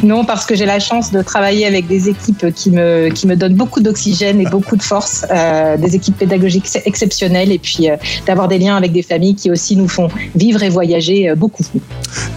Non, 0.02 0.24
parce 0.24 0.46
que 0.46 0.54
j'ai 0.54 0.66
la 0.66 0.80
chance 0.80 1.10
de 1.10 1.22
travailler 1.22 1.66
avec 1.66 1.86
des 1.86 2.08
équipes 2.08 2.52
qui 2.54 2.70
me, 2.70 3.08
qui 3.10 3.26
me 3.26 3.36
donnent 3.36 3.54
beaucoup 3.54 3.80
d'oxygène 3.80 4.40
et 4.40 4.46
beaucoup 4.46 4.76
de 4.76 4.82
force, 4.82 5.24
euh, 5.30 5.76
des 5.76 5.94
équipes 5.94 6.16
pédagogiques 6.16 6.68
exceptionnelles 6.84 7.52
et 7.52 7.58
puis 7.58 7.90
euh, 7.90 7.96
d'avoir 8.26 8.48
des 8.48 8.58
liens 8.58 8.76
avec 8.76 8.92
des 8.92 9.02
familles 9.02 9.34
qui 9.34 9.50
aussi 9.50 9.76
nous 9.76 9.88
font 9.88 10.08
vivre 10.34 10.62
et 10.62 10.68
voyager 10.68 11.30
euh, 11.30 11.34
beaucoup. 11.34 11.64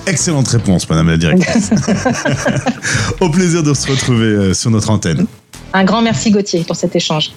Excellente 0.08 0.48
réponse, 0.48 0.90
Madame 0.90 1.10
la 1.10 1.18
directrice. 1.18 1.72
Au 3.20 3.30
plaisir 3.30 3.64
de 3.64 3.74
se 3.74 3.90
retrouver 3.90 4.26
euh, 4.26 4.54
sur 4.54 4.72
notre 4.72 4.90
antenne. 4.90 5.26
Un 5.74 5.84
grand 5.84 6.02
merci 6.02 6.32
Gauthier 6.32 6.64
pour 6.64 6.76
cet 6.76 6.96
échange. 6.96 7.32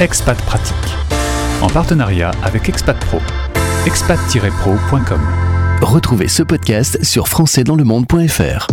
Expat 0.00 0.36
Pratique. 0.42 0.74
En 1.60 1.68
partenariat 1.68 2.32
avec 2.42 2.68
Expat 2.68 2.98
Pro. 2.98 3.18
expat-pro.com. 3.86 5.51
Retrouvez 5.82 6.28
ce 6.28 6.44
podcast 6.44 7.02
sur 7.02 7.26
françaisdanslemonde.fr. 7.26 8.68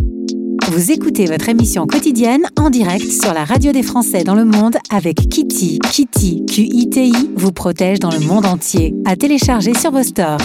Vous 0.68 0.92
écoutez 0.92 1.26
votre 1.26 1.50
émission 1.50 1.88
quotidienne 1.88 2.44
en 2.56 2.70
direct 2.70 3.12
sur 3.12 3.34
la 3.34 3.46
radio 3.46 3.72
des 3.72 3.82
Français 3.82 4.24
dans 4.24 4.36
le 4.36 4.46
monde 4.46 4.78
avec 4.92 5.16
Kitty. 5.16 5.80
Kitty, 5.92 6.46
Q-I-T-I, 6.46 7.32
vous 7.36 7.52
protège 7.52 8.00
dans 8.00 8.12
le 8.12 8.20
monde 8.20 8.46
entier. 8.46 8.94
À 9.06 9.16
télécharger 9.16 9.74
sur 9.74 9.90
vos 9.90 10.04
stores. 10.04 10.38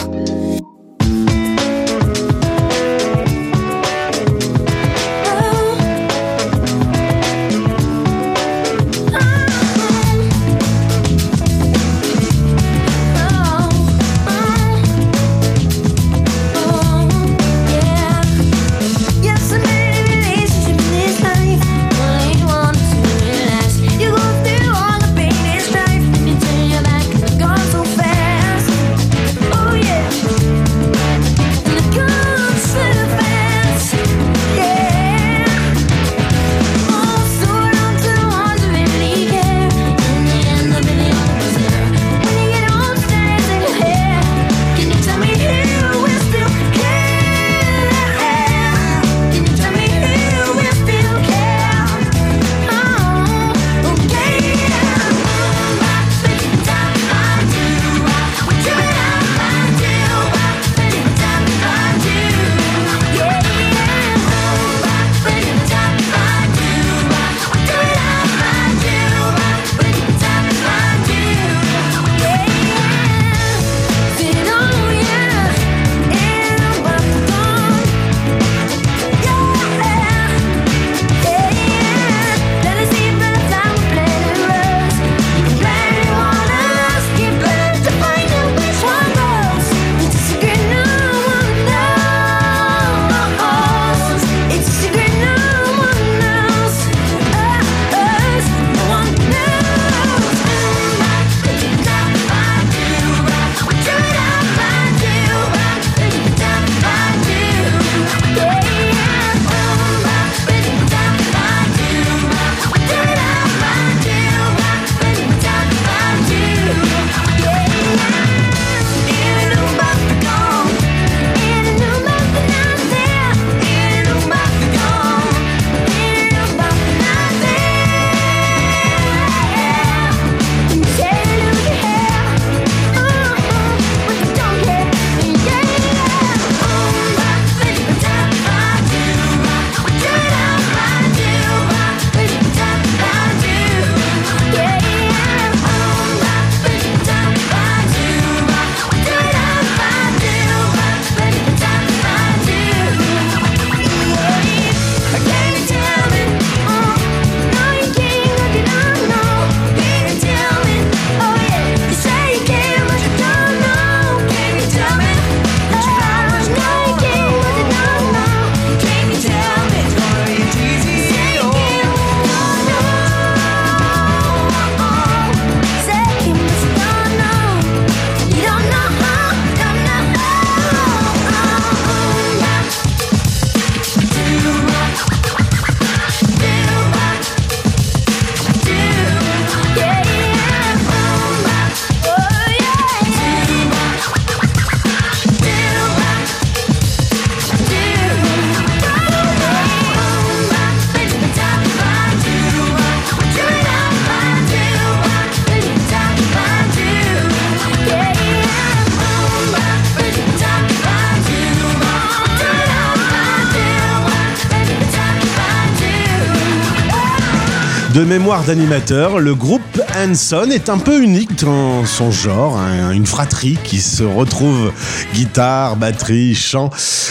Mémoire 218.06 218.44
d'animateur, 218.44 219.18
le 219.18 219.34
groupe 219.34 219.80
Hanson 219.96 220.50
est 220.50 220.68
un 220.68 220.76
peu 220.78 221.02
unique 221.02 221.42
dans 221.42 221.86
son 221.86 222.10
genre, 222.10 222.58
hein, 222.58 222.92
une 222.92 223.06
fratrie 223.06 223.56
qui 223.64 223.78
se 223.78 224.02
retrouve 224.02 224.72
guitare, 225.14 225.76
batterie, 225.76 226.34
chant 226.34 226.68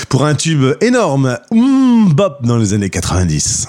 pour 0.09 0.25
un 0.25 0.35
tube 0.35 0.75
énorme, 0.81 1.39
Hum 1.51 2.13
Bop 2.13 2.43
dans 2.43 2.57
les 2.57 2.73
années 2.73 2.91
90. 2.91 3.67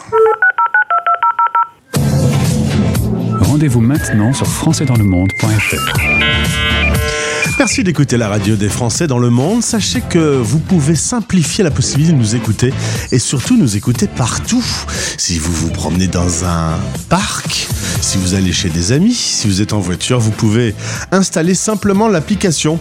Rendez-vous 3.41 3.81
maintenant 3.81 4.35
sur 4.35 4.47
françaisdanslemonde.fr. 4.47 6.84
Merci 7.59 7.85
d'écouter 7.85 8.17
la 8.17 8.29
radio 8.29 8.57
des 8.57 8.69
Français 8.69 9.07
dans 9.07 9.19
le 9.19 9.31
monde. 9.31 9.63
Sachez 9.63 10.01
que 10.01 10.19
vous 10.19 10.59
pouvez 10.59 10.97
simplifier 10.97 11.63
la 11.63 11.71
possibilité 11.71 12.13
de 12.13 12.19
nous 12.19 12.35
écouter 12.35 12.75
et 13.13 13.19
surtout 13.21 13.57
nous 13.57 13.77
écouter 13.77 14.09
partout. 14.09 14.65
Si 15.17 15.39
vous 15.39 15.53
vous 15.53 15.71
promenez 15.71 16.09
dans 16.09 16.45
un 16.45 16.77
parc, 17.09 17.69
si 18.01 18.19
vous 18.19 18.35
allez 18.35 18.53
chez 18.53 18.71
des 18.71 18.91
amis, 18.91 19.15
si 19.15 19.47
vous 19.47 19.63
êtes 19.63 19.73
en 19.73 19.79
voiture, 19.79 20.19
vous 20.19 20.33
pouvez 20.33 20.75
installer 21.13 21.55
simplement 21.55 22.09
l'application 22.09 22.81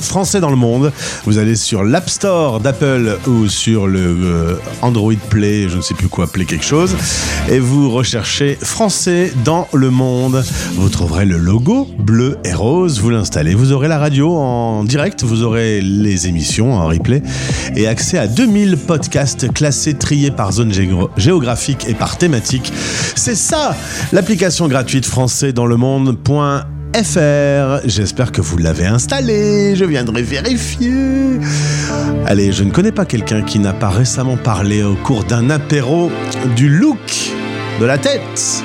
Français 0.00 0.40
dans 0.40 0.50
le 0.50 0.56
monde. 0.56 0.92
Vous 1.24 1.38
allez 1.38 1.56
sur 1.56 1.82
l'App 1.84 2.08
Store 2.08 2.60
d'Apple 2.60 3.18
ou 3.26 3.48
sur 3.48 3.86
le 3.86 4.00
euh, 4.00 4.54
Android 4.82 5.12
Play, 5.30 5.68
je 5.68 5.76
ne 5.76 5.82
sais 5.82 5.94
plus 5.94 6.08
quoi, 6.08 6.26
Play 6.26 6.44
quelque 6.44 6.64
chose, 6.64 6.96
et 7.48 7.58
vous 7.58 7.90
recherchez 7.90 8.56
Français 8.60 9.32
dans 9.44 9.66
le 9.72 9.90
monde. 9.90 10.42
Vous 10.76 10.88
trouverez 10.88 11.24
le 11.24 11.36
logo 11.36 11.86
bleu 11.98 12.38
et 12.44 12.52
rose, 12.52 13.00
vous 13.00 13.10
l'installez, 13.10 13.54
vous 13.54 13.72
aurez 13.72 13.88
la 13.88 13.98
radio 13.98 14.34
en 14.36 14.84
direct, 14.84 15.22
vous 15.24 15.42
aurez 15.42 15.80
les 15.80 16.26
émissions 16.26 16.74
en 16.74 16.86
replay 16.86 17.22
et 17.76 17.86
accès 17.86 18.18
à 18.18 18.26
2000 18.26 18.76
podcasts 18.76 19.52
classés, 19.52 19.94
triés 19.94 20.30
par 20.30 20.52
zone 20.52 20.72
géo- 20.72 21.10
géographique 21.16 21.86
et 21.88 21.94
par 21.94 22.16
thématique. 22.18 22.72
C'est 23.16 23.34
ça, 23.34 23.76
l'application 24.12 24.68
gratuite 24.68 25.06
Français 25.06 25.52
dans 25.52 25.66
le 25.66 25.76
monde.fr. 25.76 26.77
FR. 26.94 27.80
J'espère 27.84 28.32
que 28.32 28.40
vous 28.40 28.56
l'avez 28.56 28.86
installé. 28.86 29.76
Je 29.76 29.84
viendrai 29.84 30.22
vérifier. 30.22 31.40
Allez, 32.26 32.52
je 32.52 32.64
ne 32.64 32.70
connais 32.70 32.92
pas 32.92 33.04
quelqu'un 33.04 33.42
qui 33.42 33.58
n'a 33.58 33.72
pas 33.72 33.90
récemment 33.90 34.36
parlé 34.36 34.82
au 34.82 34.94
cours 34.94 35.24
d'un 35.24 35.50
apéro 35.50 36.10
du 36.56 36.68
look 36.68 36.98
de 37.80 37.84
la 37.84 37.98
tête, 37.98 38.62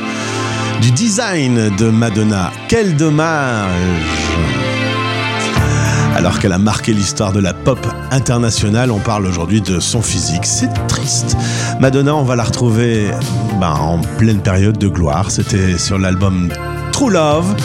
du 0.82 0.92
design 0.92 1.76
de 1.78 1.90
Madonna. 1.90 2.52
Quel 2.68 2.96
dommage 2.96 3.70
alors 6.16 6.38
qu'elle 6.38 6.52
a 6.52 6.60
marqué 6.60 6.94
l'histoire 6.94 7.34
de 7.34 7.40
la 7.40 7.54
pop 7.54 7.80
internationale, 8.12 8.92
on 8.92 9.00
parle 9.00 9.26
aujourd'hui 9.26 9.62
de 9.62 9.80
son 9.80 10.04
physique. 10.04 10.46
C'est 10.46 10.72
triste. 10.88 11.36
Madonna, 11.80 12.16
on 12.16 12.24
va 12.24 12.36
la 12.36 12.44
retrouver 12.44 13.10
ben, 13.60 13.72
en 13.72 14.00
pleine 14.00 14.40
période 14.40 14.78
de 14.78 14.88
gloire. 14.88 15.32
C'était 15.32 15.78
sur 15.80 15.98
l'album 15.98 16.50
True 16.92 17.12
Love. 17.12 17.56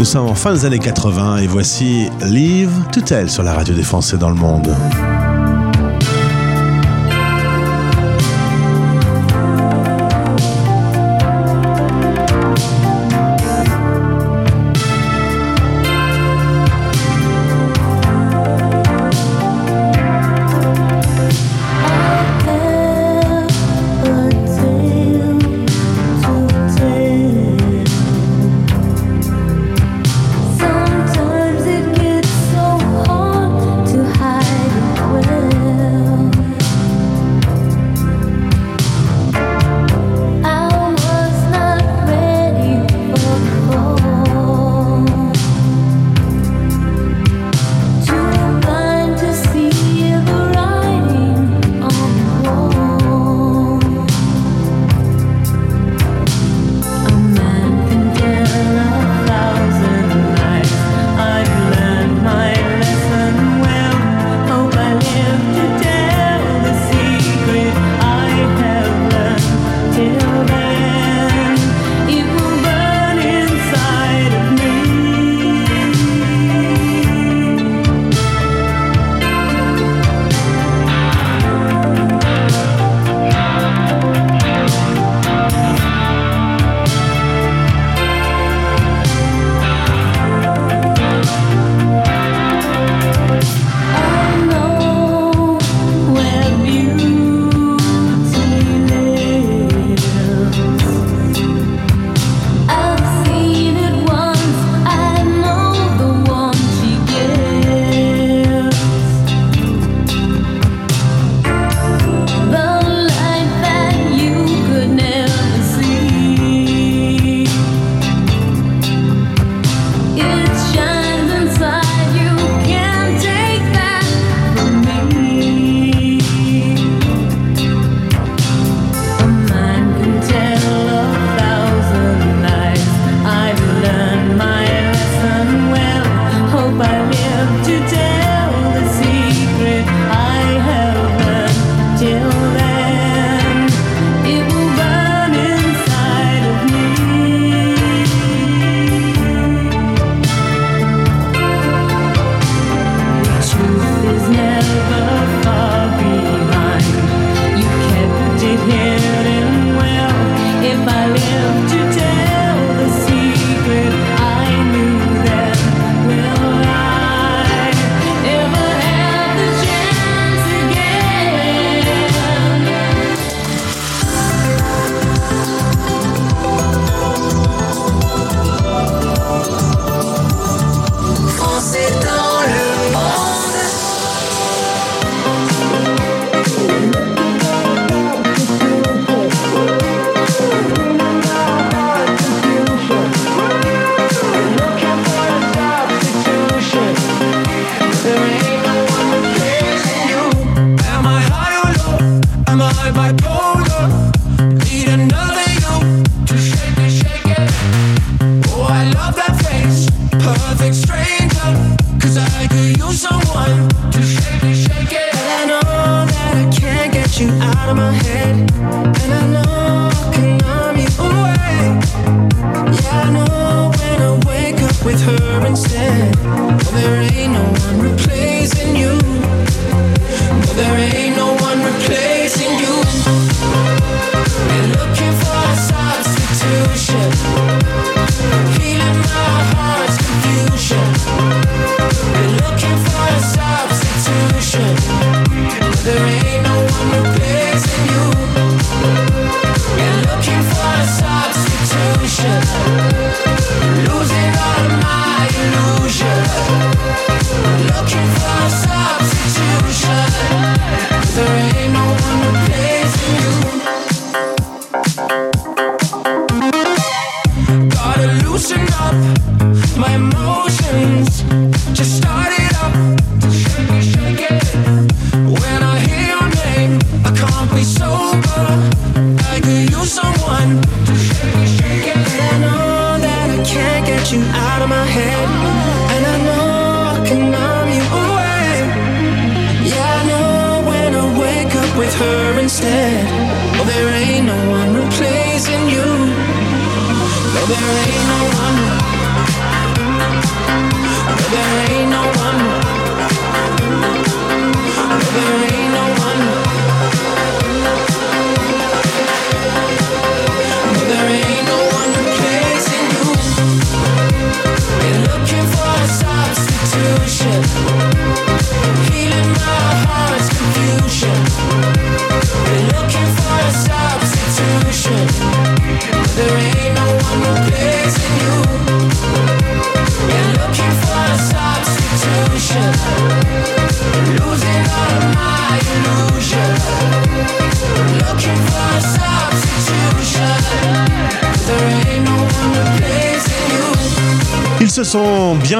Nous 0.00 0.06
sommes 0.06 0.28
en 0.28 0.34
fin 0.34 0.54
des 0.54 0.64
années 0.64 0.78
80 0.78 1.40
et 1.40 1.46
voici 1.46 2.08
Live 2.22 2.70
to 2.90 3.02
Tell 3.02 3.28
sur 3.28 3.42
la 3.42 3.52
radio 3.52 3.74
des 3.74 3.82
Français 3.82 4.16
dans 4.16 4.30
le 4.30 4.34
monde. 4.34 4.74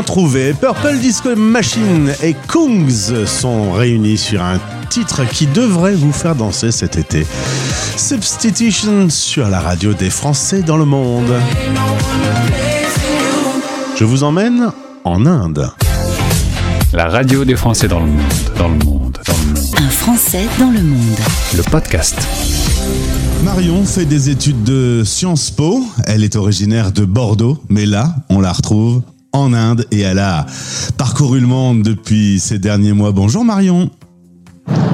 Bien 0.00 0.02
trouvés. 0.02 0.54
Purple 0.54 0.98
Disco 0.98 1.34
Machine 1.36 2.12
et 2.22 2.34
Kungs 2.48 3.26
sont 3.26 3.72
réunis 3.72 4.16
sur 4.16 4.42
un 4.42 4.58
titre 4.88 5.24
qui 5.28 5.46
devrait 5.46 5.94
vous 5.94 6.12
faire 6.12 6.34
danser 6.34 6.70
cet 6.70 6.96
été. 6.96 7.26
Substitution 7.96 9.10
sur 9.10 9.48
la 9.48 9.60
radio 9.60 9.92
des 9.92 10.10
Français 10.10 10.62
dans 10.62 10.76
le 10.76 10.84
monde. 10.84 11.32
Je 13.96 14.04
vous 14.04 14.22
emmène 14.22 14.70
en 15.04 15.26
Inde. 15.26 15.70
La 16.92 17.08
radio 17.08 17.44
des 17.44 17.56
Français 17.56 17.88
dans 17.88 18.00
le 18.00 18.06
monde, 18.06 18.20
dans 18.56 18.68
le 18.68 18.84
monde, 18.84 19.18
dans 19.26 19.34
le 19.34 19.54
monde. 19.54 19.74
Un 19.76 19.90
Français 19.90 20.46
dans 20.58 20.70
le 20.70 20.82
monde. 20.82 21.18
Le 21.56 21.62
podcast. 21.62 22.16
Marion 23.44 23.84
fait 23.84 24.06
des 24.06 24.30
études 24.30 24.62
de 24.64 25.02
Sciences 25.04 25.50
Po. 25.50 25.84
Elle 26.06 26.24
est 26.24 26.36
originaire 26.36 26.92
de 26.92 27.04
Bordeaux, 27.04 27.62
mais 27.68 27.86
là, 27.86 28.14
on 28.28 28.40
la 28.40 28.52
retrouve 28.52 29.02
en 29.32 29.52
Inde 29.52 29.86
et 29.90 30.00
elle 30.00 30.18
a 30.18 30.46
parcouru 30.96 31.40
le 31.40 31.46
monde 31.46 31.82
depuis 31.82 32.40
ces 32.40 32.58
derniers 32.58 32.92
mois. 32.92 33.12
Bonjour 33.12 33.44
Marion. 33.44 33.90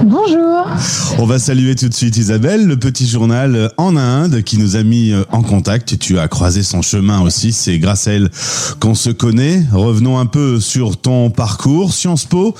Bonjour. 0.04 0.66
On 1.18 1.26
va 1.26 1.38
saluer 1.38 1.74
tout 1.74 1.88
de 1.88 1.94
suite 1.94 2.16
Isabelle, 2.16 2.66
le 2.66 2.76
petit 2.76 3.06
journal 3.08 3.72
en 3.76 3.96
Inde 3.96 4.42
qui 4.42 4.56
nous 4.56 4.76
a 4.76 4.82
mis 4.82 5.12
en 5.32 5.42
contact. 5.42 5.98
Tu 5.98 6.18
as 6.18 6.28
croisé 6.28 6.62
son 6.62 6.80
chemin 6.80 7.20
aussi, 7.22 7.52
c'est 7.52 7.78
grâce 7.78 8.06
à 8.06 8.12
elle 8.12 8.30
qu'on 8.78 8.94
se 8.94 9.10
connaît. 9.10 9.64
Revenons 9.72 10.18
un 10.18 10.26
peu 10.26 10.60
sur 10.60 10.96
ton 10.96 11.30
parcours, 11.30 11.92
Sciences 11.92 12.24
Po 12.24 12.54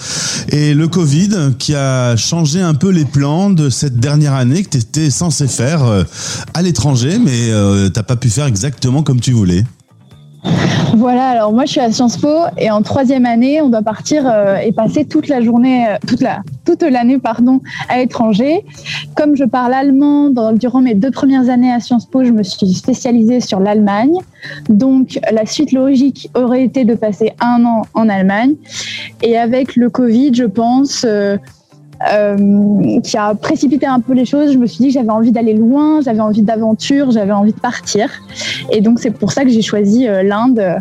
et 0.49 0.75
le 0.75 0.89
Covid 0.89 1.55
qui 1.59 1.75
a 1.75 2.17
changé 2.17 2.61
un 2.61 2.75
peu 2.75 2.91
les 2.91 3.05
plans 3.05 3.51
de 3.51 3.71
cette 3.71 3.99
dernière 3.99 4.35
année 4.35 4.65
que 4.65 4.71
tu 4.71 4.79
étais 4.79 5.11
censé 5.11 5.47
faire 5.47 5.85
euh, 5.85 6.05
à 6.55 6.63
l'étranger, 6.63 7.19
mais 7.23 7.51
euh, 7.51 7.89
t'as 7.89 8.03
pas 8.03 8.17
pu 8.17 8.29
faire 8.29 8.47
exactement 8.47 9.03
comme 9.03 9.21
tu 9.21 9.33
voulais. 9.33 9.65
Voilà, 10.95 11.29
alors 11.29 11.53
moi 11.53 11.65
je 11.67 11.73
suis 11.73 11.81
à 11.81 11.91
Sciences 11.93 12.17
Po 12.17 12.35
et 12.57 12.71
en 12.71 12.81
troisième 12.83 13.27
année, 13.27 13.61
on 13.61 13.69
doit 13.69 13.83
partir 13.83 14.25
euh, 14.27 14.57
et 14.57 14.73
passer 14.73 15.05
toute 15.05 15.29
la 15.29 15.41
journée, 15.43 15.87
euh, 15.89 15.97
toute 16.07 16.23
la 16.23 16.41
toute 16.65 16.83
l'année 16.83 17.19
pardon, 17.19 17.61
à 17.89 17.99
l'étranger. 17.99 18.65
Comme 19.15 19.37
je 19.37 19.45
parle 19.45 19.75
allemand 19.75 20.31
durant 20.55 20.81
mes 20.81 20.95
deux 20.95 21.11
premières 21.11 21.49
années 21.51 21.73
à 21.73 21.81
Sciences 21.81 22.07
Po, 22.07 22.25
je 22.25 22.31
me 22.31 22.43
suis 22.43 22.73
spécialisée 22.73 23.41
sur 23.41 23.61
l'Allemagne. 23.61 24.15
Donc 24.69 25.19
la 25.31 25.47
suite 25.47 25.73
logique 25.73 26.31
aurait 26.35 26.65
été 26.65 26.85
de 26.85 26.95
passer 26.95 27.33
un 27.41 27.65
an 27.65 27.83
en 27.95 28.09
Allemagne. 28.09 28.55
Et 29.23 29.37
avec 29.37 29.77
le 29.77 29.91
Covid, 29.91 30.35
je 30.35 30.45
pense. 30.45 31.05
euh, 31.07 31.37
euh, 32.13 33.01
qui 33.01 33.17
a 33.17 33.35
précipité 33.35 33.87
un 33.87 34.01
peu 34.01 34.15
les 34.15 34.25
choses. 34.25 34.53
Je 34.53 34.59
me 34.59 34.67
suis 34.67 34.79
dit 34.79 34.89
que 34.89 34.95
j'avais 34.95 35.11
envie 35.11 35.33
d'aller 35.33 35.55
loin, 35.55 36.01
j'avais 36.03 36.21
envie 36.21 36.43
d'aventure, 36.43 37.11
j'avais 37.11 37.33
envie 37.33 37.53
de 37.53 37.61
partir. 37.61 38.11
Et 38.71 38.81
donc 38.81 38.99
c'est 39.01 39.11
pour 39.11 39.33
ça 39.33 39.45
que 39.45 39.51
j'ai 39.51 39.63
choisi 39.63 40.07
euh, 40.07 40.23
l'Inde 40.23 40.59
euh, 40.59 40.79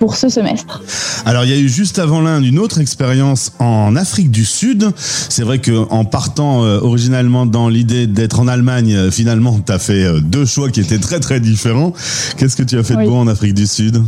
pour 0.00 0.16
ce 0.16 0.28
semestre. 0.28 0.82
Alors 1.26 1.44
il 1.44 1.50
y 1.50 1.52
a 1.52 1.58
eu 1.58 1.68
juste 1.68 1.98
avant 1.98 2.22
l'Inde 2.22 2.44
une 2.44 2.58
autre 2.58 2.80
expérience 2.80 3.52
en 3.60 3.94
Afrique 3.94 4.30
du 4.30 4.44
Sud. 4.44 4.88
C'est 4.96 5.42
vrai 5.42 5.58
que 5.58 5.86
en 5.90 6.04
partant 6.04 6.64
euh, 6.64 6.80
originalement 6.80 7.46
dans 7.46 7.68
l'idée 7.68 8.06
d'être 8.06 8.40
en 8.40 8.48
Allemagne, 8.48 8.94
euh, 8.94 9.10
finalement 9.10 9.60
tu 9.64 9.70
as 9.70 9.78
fait 9.78 10.04
euh, 10.04 10.20
deux 10.20 10.46
choix 10.46 10.70
qui 10.70 10.80
étaient 10.80 10.98
très 10.98 11.20
très 11.20 11.38
différents. 11.38 11.92
Qu'est-ce 12.38 12.56
que 12.56 12.62
tu 12.62 12.78
as 12.78 12.82
fait 12.82 12.96
de 12.96 13.04
beau 13.04 13.14
en 13.14 13.28
Afrique 13.28 13.54
du 13.54 13.66
Sud? 13.66 14.02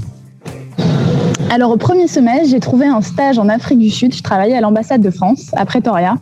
Alors 1.51 1.71
au 1.71 1.77
premier 1.77 2.09
semestre, 2.09 2.49
j'ai 2.49 2.61
trouvé 2.61 2.87
un 2.87 3.03
stage 3.03 3.39
en 3.39 3.51
Afrique 3.51 3.79
du 3.79 3.91
Sud. 3.91 4.15
Je 4.15 4.23
travaillais 4.23 4.57
à 4.57 4.63
l'ambassade 4.63 5.03
de 5.03 5.11
France, 5.11 5.51
à 5.53 5.67
Pretoria. 5.67 6.17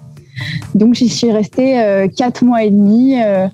Donc 0.75 0.95
j'y 0.95 1.09
suis 1.09 1.31
restée 1.33 1.81
euh, 1.81 2.09
quatre 2.09 2.45
mois 2.45 2.63
et 2.65 2.71
demi. 2.71 3.21
Euh, 3.23 3.47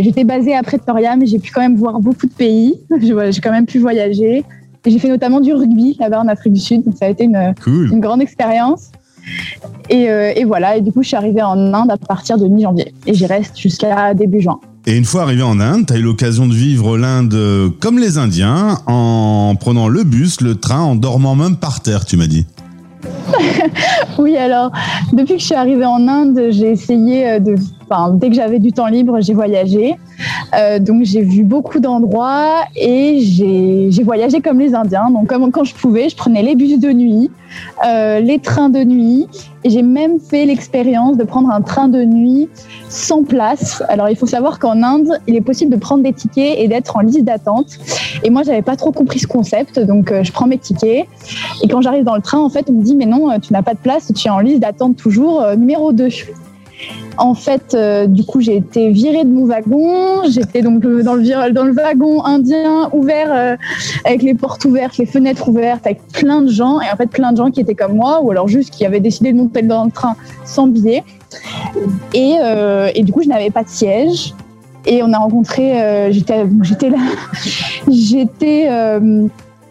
J'étais 0.00 0.24
basée 0.24 0.56
à 0.56 0.62
Pretoria, 0.64 1.14
mais 1.14 1.26
j'ai 1.26 1.38
pu 1.38 1.52
quand 1.52 1.60
même 1.60 1.76
voir 1.76 2.00
beaucoup 2.00 2.26
de 2.26 2.32
pays. 2.32 2.74
J'ai 3.00 3.40
quand 3.40 3.52
même 3.52 3.66
pu 3.66 3.78
voyager. 3.78 4.44
J'ai 4.84 4.98
fait 4.98 5.08
notamment 5.08 5.40
du 5.40 5.52
rugby 5.52 5.96
là-bas 6.00 6.20
en 6.20 6.26
Afrique 6.26 6.54
du 6.54 6.60
Sud. 6.60 6.84
Donc 6.84 6.94
ça 6.98 7.06
a 7.06 7.08
été 7.10 7.24
une, 7.24 7.54
Cool. 7.62 7.92
une 7.92 8.00
grande 8.00 8.20
expérience. 8.20 8.90
Et, 9.88 10.10
euh, 10.10 10.32
et 10.34 10.44
voilà, 10.44 10.76
et 10.76 10.80
du 10.80 10.90
coup, 10.90 11.02
je 11.02 11.08
suis 11.08 11.16
arrivée 11.16 11.42
en 11.42 11.72
Inde 11.72 11.90
à 11.90 11.96
partir 11.96 12.38
de 12.38 12.46
mi-janvier. 12.48 12.92
Et 13.06 13.14
j'y 13.14 13.26
reste 13.26 13.56
jusqu'à 13.56 14.14
début 14.14 14.40
juin. 14.40 14.58
Et 14.86 14.96
une 14.96 15.04
fois 15.04 15.22
arrivé 15.22 15.42
en 15.42 15.60
Inde, 15.60 15.86
tu 15.86 15.92
as 15.94 15.96
eu 15.96 16.02
l'occasion 16.02 16.46
de 16.46 16.54
vivre 16.54 16.98
l'Inde 16.98 17.72
comme 17.80 17.98
les 17.98 18.18
Indiens, 18.18 18.78
en 18.86 19.54
prenant 19.58 19.88
le 19.88 20.02
bus, 20.04 20.40
le 20.40 20.56
train, 20.56 20.80
en 20.80 20.96
dormant 20.96 21.36
même 21.36 21.56
par 21.56 21.80
terre, 21.80 22.04
tu 22.04 22.16
m'as 22.16 22.26
dit. 22.26 22.46
Oui, 24.18 24.36
alors, 24.36 24.70
depuis 25.12 25.34
que 25.34 25.40
je 25.40 25.46
suis 25.46 25.54
arrivée 25.54 25.84
en 25.84 26.06
Inde, 26.08 26.48
j'ai 26.50 26.70
essayé 26.70 27.28
euh, 27.28 27.38
de. 27.40 27.56
Dès 28.14 28.28
que 28.28 28.34
j'avais 28.34 28.58
du 28.58 28.72
temps 28.72 28.86
libre, 28.86 29.20
j'ai 29.20 29.34
voyagé. 29.34 29.96
Euh, 30.54 30.78
donc, 30.78 31.04
j'ai 31.04 31.22
vu 31.22 31.44
beaucoup 31.44 31.80
d'endroits 31.80 32.64
et 32.76 33.18
j'ai 33.20 34.02
voyagé 34.02 34.40
comme 34.40 34.58
les 34.58 34.74
Indiens. 34.74 35.10
Donc, 35.10 35.32
quand 35.52 35.64
je 35.64 35.74
pouvais, 35.74 36.08
je 36.08 36.16
prenais 36.16 36.42
les 36.42 36.54
bus 36.54 36.78
de 36.78 36.90
nuit, 36.90 37.30
euh, 37.86 38.20
les 38.20 38.38
trains 38.38 38.68
de 38.68 38.84
nuit. 38.84 39.26
Et 39.66 39.70
j'ai 39.70 39.82
même 39.82 40.20
fait 40.20 40.44
l'expérience 40.44 41.16
de 41.16 41.24
prendre 41.24 41.50
un 41.50 41.62
train 41.62 41.88
de 41.88 42.04
nuit 42.04 42.50
sans 42.90 43.24
place. 43.24 43.82
Alors, 43.88 44.10
il 44.10 44.16
faut 44.16 44.26
savoir 44.26 44.58
qu'en 44.58 44.82
Inde, 44.82 45.18
il 45.26 45.36
est 45.36 45.40
possible 45.40 45.72
de 45.72 45.80
prendre 45.80 46.02
des 46.02 46.12
tickets 46.12 46.58
et 46.58 46.68
d'être 46.68 46.96
en 46.96 47.00
liste 47.00 47.24
d'attente. 47.24 47.78
Et 48.22 48.30
moi, 48.30 48.42
j'avais 48.42 48.62
pas 48.62 48.76
trop 48.76 48.92
compris 48.92 49.20
ce 49.20 49.26
concept. 49.26 49.80
Donc, 49.80 50.12
euh, 50.12 50.22
je 50.22 50.32
prends 50.32 50.46
mes 50.46 50.58
tickets. 50.58 51.06
Et 51.62 51.68
quand 51.68 51.80
j'arrive 51.80 52.04
dans 52.04 52.16
le 52.16 52.22
train, 52.22 52.38
en 52.38 52.50
fait, 52.50 52.66
on 52.68 52.74
me 52.74 52.82
dit, 52.82 52.94
mais 52.94 53.06
non, 53.06 53.38
tu 53.40 53.52
n'as 53.52 53.62
pas 53.62 53.74
de 53.74 53.78
place, 53.78 54.12
tu 54.14 54.28
es 54.28 54.30
en 54.30 54.40
liste 54.40 54.60
d'attente 54.60 54.96
toujours 54.96 55.42
numéro 55.56 55.92
2. 55.92 56.08
En 57.16 57.34
fait, 57.34 57.74
euh, 57.74 58.06
du 58.06 58.24
coup, 58.24 58.40
j'ai 58.40 58.56
été 58.56 58.90
virée 58.90 59.24
de 59.24 59.30
mon 59.30 59.46
wagon. 59.46 60.24
J'étais 60.28 60.62
donc 60.62 60.84
euh, 60.84 61.02
dans 61.02 61.14
le, 61.14 61.52
dans 61.52 61.64
le 61.64 61.72
wagon 61.72 62.24
indien 62.24 62.90
ouvert, 62.92 63.32
euh, 63.32 63.56
avec 64.04 64.22
les 64.22 64.34
portes 64.34 64.64
ouvertes, 64.64 64.98
les 64.98 65.06
fenêtres 65.06 65.48
ouvertes, 65.48 65.86
avec 65.86 66.00
plein 66.12 66.42
de 66.42 66.50
gens. 66.50 66.80
Et 66.80 66.90
en 66.92 66.96
fait, 66.96 67.06
plein 67.06 67.32
de 67.32 67.36
gens 67.36 67.50
qui 67.50 67.60
étaient 67.60 67.74
comme 67.74 67.94
moi, 67.94 68.20
ou 68.20 68.30
alors 68.30 68.48
juste 68.48 68.70
qui 68.70 68.84
avaient 68.84 69.00
décidé 69.00 69.32
de 69.32 69.36
monter 69.36 69.62
dans 69.62 69.84
le 69.84 69.90
train 69.90 70.16
sans 70.44 70.66
billet. 70.66 71.04
Et, 72.14 73.02
du 73.02 73.12
coup, 73.12 73.22
je 73.22 73.28
n'avais 73.28 73.50
pas 73.50 73.62
de 73.62 73.68
siège. 73.68 74.34
Et 74.86 75.02
on 75.02 75.12
a 75.14 75.18
rencontré, 75.18 76.10
j'étais 76.10 76.90
là, 76.90 76.98
j'étais. 77.88 78.68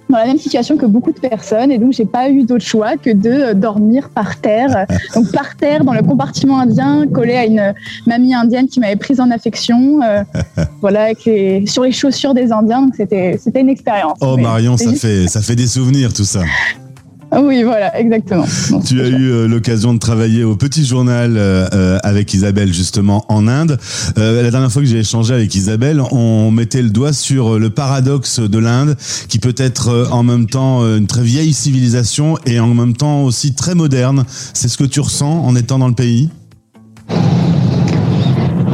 Euh, 0.09 0.13
dans 0.13 0.17
la 0.19 0.25
même 0.25 0.37
situation 0.37 0.77
que 0.77 0.85
beaucoup 0.85 1.11
de 1.11 1.19
personnes 1.19 1.71
et 1.71 1.77
donc 1.77 1.93
j'ai 1.93 2.05
pas 2.05 2.29
eu 2.29 2.43
d'autre 2.43 2.63
choix 2.65 2.97
que 2.97 3.09
de 3.09 3.29
euh, 3.29 3.53
dormir 3.53 4.09
par 4.09 4.37
terre. 4.39 4.85
Donc 5.15 5.31
par 5.31 5.55
terre 5.55 5.83
dans 5.83 5.93
le 5.93 6.01
compartiment 6.01 6.59
indien, 6.59 7.05
collé 7.11 7.33
à 7.33 7.45
une 7.45 7.73
mamie 8.07 8.33
indienne 8.33 8.67
qui 8.67 8.79
m'avait 8.79 8.95
prise 8.95 9.19
en 9.19 9.31
affection. 9.31 10.01
euh, 10.03 10.23
voilà, 10.81 11.03
avec 11.05 11.25
les- 11.25 11.65
sur 11.65 11.83
les 11.83 11.91
chaussures 11.91 12.33
des 12.33 12.51
Indiens. 12.51 12.81
Donc 12.83 12.95
c'était 12.95 13.37
c'était 13.41 13.61
une 13.61 13.69
expérience. 13.69 14.17
Oh 14.21 14.37
Marion, 14.37 14.77
ça 14.77 14.91
fait, 14.93 15.27
ça 15.27 15.41
fait 15.41 15.55
des 15.55 15.67
souvenirs 15.67 16.13
tout 16.13 16.25
ça. 16.25 16.41
Oui, 17.41 17.63
voilà, 17.63 17.99
exactement. 17.99 18.45
Tu 18.85 19.01
as 19.01 19.07
eu 19.07 19.31
euh, 19.31 19.47
l'occasion 19.47 19.93
de 19.93 19.99
travailler 19.99 20.43
au 20.43 20.55
Petit 20.55 20.85
Journal 20.85 21.35
euh, 21.37 21.67
euh, 21.73 21.97
avec 22.03 22.33
Isabelle 22.33 22.73
justement 22.73 23.25
en 23.29 23.47
Inde. 23.47 23.77
La 24.15 24.49
dernière 24.51 24.71
fois 24.71 24.81
que 24.81 24.87
j'ai 24.87 24.99
échangé 24.99 25.33
avec 25.33 25.53
Isabelle, 25.55 26.01
on 26.11 26.51
mettait 26.51 26.81
le 26.81 26.89
doigt 26.89 27.13
sur 27.13 27.59
le 27.59 27.69
paradoxe 27.69 28.39
de 28.39 28.57
l'Inde, 28.57 28.95
qui 29.27 29.39
peut 29.39 29.55
être 29.57 30.09
en 30.11 30.23
même 30.23 30.47
temps 30.47 30.81
une 30.83 31.07
très 31.07 31.23
vieille 31.23 31.53
civilisation 31.53 32.37
et 32.45 32.59
en 32.59 32.67
même 32.67 32.95
temps 32.95 33.23
aussi 33.23 33.53
très 33.53 33.75
moderne. 33.75 34.25
C'est 34.53 34.67
ce 34.67 34.77
que 34.77 34.83
tu 34.83 34.99
ressens 34.99 35.43
en 35.45 35.55
étant 35.55 35.79
dans 35.79 35.87
le 35.87 35.95
pays? 35.95 36.29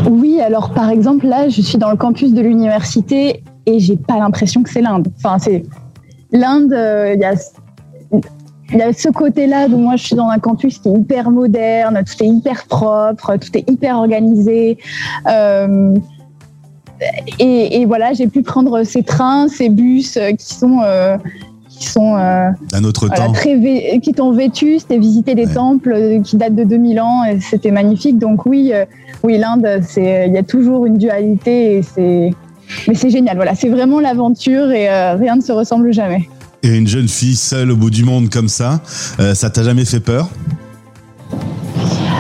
Oui, 0.10 0.40
alors 0.42 0.72
par 0.74 0.90
exemple, 0.90 1.28
là, 1.28 1.50
je 1.50 1.62
suis 1.62 1.78
dans 1.78 1.92
le 1.92 1.98
campus 1.98 2.34
de 2.34 2.42
l'université 2.42 3.44
et 3.66 3.80
j'ai 3.80 3.98
pas 3.98 4.18
l'impression 4.18 4.64
que 4.64 4.70
c'est 4.70 4.82
l'Inde. 4.82 5.08
Enfin, 5.18 5.38
c'est 5.40 5.64
l'Inde, 6.32 6.74
euh, 6.74 7.14
il 7.16 7.22
y 7.22 7.26
a. 7.26 7.34
Il 8.72 8.78
y 8.78 8.82
a 8.82 8.94
ce 8.94 9.10
côté-là 9.10 9.66
où 9.68 9.78
moi 9.78 9.96
je 9.96 10.06
suis 10.06 10.16
dans 10.16 10.28
un 10.30 10.38
campus 10.40 10.78
qui 10.78 10.90
est 10.90 10.94
hyper 10.94 11.32
moderne, 11.32 12.02
tout 12.06 12.24
est 12.24 12.28
hyper 12.28 12.66
propre, 12.68 13.36
tout 13.38 13.58
est 13.58 13.70
hyper 13.70 13.98
organisé. 13.98 14.78
Euh, 15.28 15.96
et, 17.40 17.82
et 17.82 17.86
voilà, 17.86 18.14
j'ai 18.14 18.28
pu 18.28 18.44
prendre 18.44 18.84
ces 18.84 19.04
trains, 19.04 19.48
ces 19.48 19.70
bus 19.70 20.18
euh, 20.18 20.32
qui 20.34 20.54
sont, 20.54 20.80
euh, 20.84 21.18
qui 21.70 21.88
sont 21.88 22.16
euh, 22.18 22.50
voilà, 23.08 23.26
temps. 23.28 23.32
très 23.32 23.56
vé- 23.56 24.00
qui 24.02 24.12
t'ont 24.14 24.34
vétustes 24.34 24.92
et 24.92 25.00
visité 25.00 25.34
des 25.34 25.48
temples 25.48 26.22
qui 26.24 26.36
datent 26.38 26.56
de 26.56 26.64
2000 26.66 27.00
ans 27.00 27.24
et 27.24 27.40
c'était 27.40 27.72
magnifique. 27.72 28.20
Donc 28.20 28.46
oui, 28.46 28.74
oui, 29.24 29.38
l'Inde, 29.38 29.82
c'est 29.82 30.26
il 30.28 30.34
y 30.34 30.38
a 30.38 30.44
toujours 30.44 30.86
une 30.86 30.98
dualité 30.98 31.78
et 31.78 31.82
c'est 31.82 32.32
mais 32.88 32.94
c'est 32.94 33.10
génial. 33.10 33.36
Voilà, 33.38 33.56
c'est 33.56 33.70
vraiment 33.70 34.00
l'aventure 34.00 34.70
et 34.72 34.88
rien 35.16 35.38
ne 35.38 35.42
se 35.42 35.52
ressemble 35.54 35.92
jamais. 35.94 36.30
Et 36.62 36.76
une 36.76 36.88
jeune 36.88 37.08
fille 37.08 37.36
seule 37.36 37.72
au 37.72 37.78
bout 37.78 37.90
du 37.90 38.04
monde 38.04 38.30
comme 38.30 38.50
ça, 38.50 38.82
euh, 39.20 39.34
ça 39.34 39.50
t'a 39.50 39.64
jamais 39.64 39.86
fait 39.86 40.02
peur? 40.02 40.30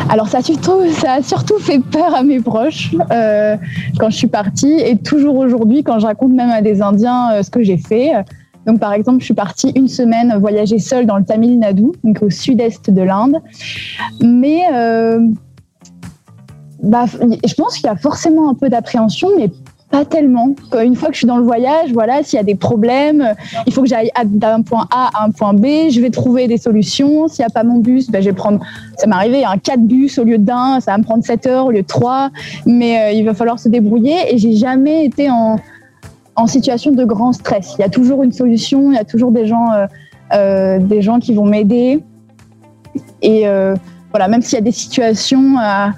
Alors 0.10 0.28
ça 0.30 0.40
a 0.40 1.22
surtout, 1.22 1.60
fait 1.60 1.80
peur 1.80 2.16
à 2.16 2.24
mes 2.24 2.40
proches 2.40 2.96
euh, 3.12 3.58
quand 4.00 4.10
je 4.10 4.16
suis 4.16 4.28
partie 4.28 4.74
et 4.80 4.98
toujours 4.98 5.38
aujourd'hui 5.38 5.84
quand 5.84 6.00
je 6.00 6.08
raconte 6.08 6.32
même 6.32 6.50
à 6.50 6.62
des 6.62 6.82
Indiens 6.82 7.32
euh, 7.32 7.44
ce 7.44 7.52
que 7.52 7.62
j'ai 7.62 7.78
fait. 7.78 8.12
Donc 8.66 8.80
par 8.80 8.94
exemple, 8.94 9.20
je 9.20 9.26
suis 9.26 9.34
partie 9.34 9.72
une 9.76 9.88
semaine 9.88 10.36
voyager 10.40 10.80
seule 10.80 11.06
dans 11.06 11.18
le 11.18 11.26
Tamil 11.26 11.60
Nadu, 11.60 11.88
donc 12.04 12.22
au 12.22 12.30
sud-est 12.30 12.90
de 12.90 13.02
l'Inde. 13.02 13.36
Mais 14.22 14.64
bah, 16.82 17.06
je 17.08 17.54
pense 17.56 17.76
qu'il 17.76 17.86
y 17.86 17.90
a 17.90 17.96
forcément 17.96 18.50
un 18.50 18.54
peu 18.54 18.70
d'appréhension, 18.70 19.30
mais 19.38 19.52
pas 19.90 20.06
tellement. 20.06 20.54
Une 20.82 20.96
fois 20.96 21.10
que 21.10 21.16
je 21.16 21.20
suis 21.20 21.28
dans 21.28 21.38
le 21.38 21.44
voyage, 21.44 21.92
voilà, 21.94 22.22
s'il 22.24 22.38
y 22.38 22.40
a 22.40 22.44
des 22.44 22.56
problèmes, 22.56 23.34
il 23.66 23.74
faut 23.74 23.82
que 23.82 23.88
j'aille 23.88 24.12
d'un 24.26 24.62
point 24.62 24.88
A 24.92 25.10
à 25.16 25.26
un 25.26 25.32
point 25.32 25.54
B, 25.54 25.90
je 25.90 26.00
vais 26.00 26.12
trouver 26.12 26.48
des 26.48 26.58
solutions. 26.58 27.28
S'il 27.28 27.44
n'y 27.44 27.48
a 27.48 27.50
pas 27.50 27.64
mon 27.64 27.80
bus, 27.80 28.10
ben, 28.12 28.22
je 28.22 28.30
vais 28.30 28.36
prendre, 28.36 28.60
ça 28.98 29.08
m'est 29.08 29.16
arrivé, 29.16 29.44
un 29.44 29.58
4 29.58 29.82
bus 29.82 30.20
au 30.20 30.24
lieu 30.24 30.38
d'un, 30.38 30.80
ça 30.80 30.92
va 30.92 30.98
me 30.98 31.04
prendre 31.04 31.24
7 31.24 31.48
heures 31.48 31.66
au 31.66 31.72
lieu 31.72 31.82
de 31.82 31.88
3, 31.88 32.30
mais 32.66 33.00
euh, 33.00 33.12
il 33.12 33.26
va 33.26 33.34
falloir 33.34 33.60
se 33.60 33.68
débrouiller 33.68 34.34
et 34.34 34.38
j'ai 34.38 34.56
jamais 34.56 35.06
été 35.06 35.32
en, 35.32 35.58
en 36.36 36.48
situation 36.48 36.92
de 36.92 37.04
grand 37.04 37.34
stress. 37.34 37.76
Il 37.78 37.82
y 37.82 37.86
a 37.86 37.90
toujours 37.90 38.24
une 38.24 38.32
solution, 38.32 38.92
il 38.92 38.96
y 38.96 39.00
a 39.00 39.06
toujours 39.06 39.32
des 39.32 39.48
gens, 39.48 39.72
euh, 39.72 39.88
euh, 40.34 40.80
des 40.80 41.02
gens 41.02 41.20
qui 41.20 41.34
vont 41.34 41.46
m'aider. 41.46 42.04
Et 43.22 43.46
voilà, 44.12 44.28
même 44.28 44.42
s'il 44.42 44.56
y 44.56 44.62
a 44.62 44.64
des 44.64 44.72
situations 44.72 45.56
à, 45.60 45.94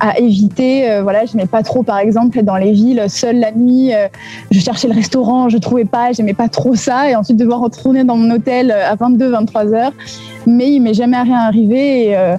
à 0.00 0.18
éviter, 0.18 0.90
euh, 0.90 1.02
voilà, 1.02 1.24
je 1.24 1.36
n'aimais 1.36 1.46
pas 1.46 1.62
trop, 1.62 1.82
par 1.82 1.98
exemple, 1.98 2.42
dans 2.42 2.56
les 2.56 2.72
villes 2.72 3.04
seule 3.08 3.38
la 3.38 3.52
nuit. 3.52 3.94
euh, 3.94 4.08
je 4.50 4.60
cherchais 4.60 4.88
le 4.88 4.94
restaurant, 4.94 5.48
je 5.48 5.58
trouvais 5.58 5.84
pas, 5.84 6.12
j'aimais 6.12 6.34
pas 6.34 6.48
trop 6.48 6.74
ça, 6.74 7.10
et 7.10 7.14
ensuite 7.14 7.36
devoir 7.36 7.60
retourner 7.60 8.04
dans 8.04 8.16
mon 8.16 8.30
hôtel 8.34 8.70
euh, 8.70 8.90
à 8.90 8.96
22-23 8.96 9.74
heures. 9.74 9.92
Mais 10.46 10.72
il 10.72 10.80
m'est 10.80 10.94
jamais 10.94 11.20
rien 11.20 11.38
arrivé, 11.38 12.16
euh, 12.16 12.36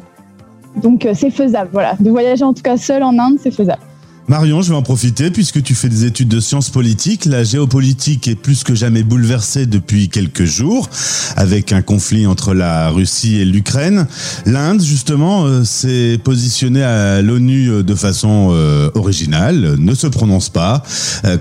donc 0.82 1.08
c'est 1.14 1.30
faisable. 1.30 1.70
Voilà, 1.74 1.96
de 2.00 2.10
voyager 2.10 2.44
en 2.44 2.54
tout 2.54 2.64
cas 2.64 2.78
seule 2.78 3.04
en 3.04 3.18
Inde, 3.18 3.38
c'est 3.42 3.52
faisable. 3.52 3.82
Marion, 4.30 4.62
je 4.62 4.70
vais 4.72 4.76
en 4.76 4.82
profiter 4.82 5.32
puisque 5.32 5.64
tu 5.64 5.74
fais 5.74 5.88
des 5.88 6.04
études 6.04 6.28
de 6.28 6.42
sciences 6.42 6.70
politiques. 6.70 7.24
La 7.24 7.46
géopolitique 7.46 8.28
est 8.28 8.36
plus 8.36 8.66
que 8.66 8.76
jamais 8.76 9.04
bouleversée 9.04 9.66
depuis 9.68 10.10
quelques 10.10 10.44
jours 10.44 10.90
avec 11.38 11.72
un 11.72 11.82
conflit 11.82 12.28
entre 12.28 12.54
la 12.54 12.90
Russie 12.90 13.36
et 13.38 13.46
l'Ukraine. 13.46 14.06
L'Inde, 14.46 14.82
justement, 14.82 15.46
euh, 15.46 15.64
s'est 15.64 16.20
positionnée 16.22 16.84
à 16.84 17.22
l'ONU 17.22 17.70
euh, 17.70 17.84
de 17.84 17.96
façon 17.96 18.50
euh, 18.52 18.90
originale, 18.96 19.76
ne 19.80 19.96
se 19.96 20.08
prononce 20.08 20.50
pas. 20.50 20.84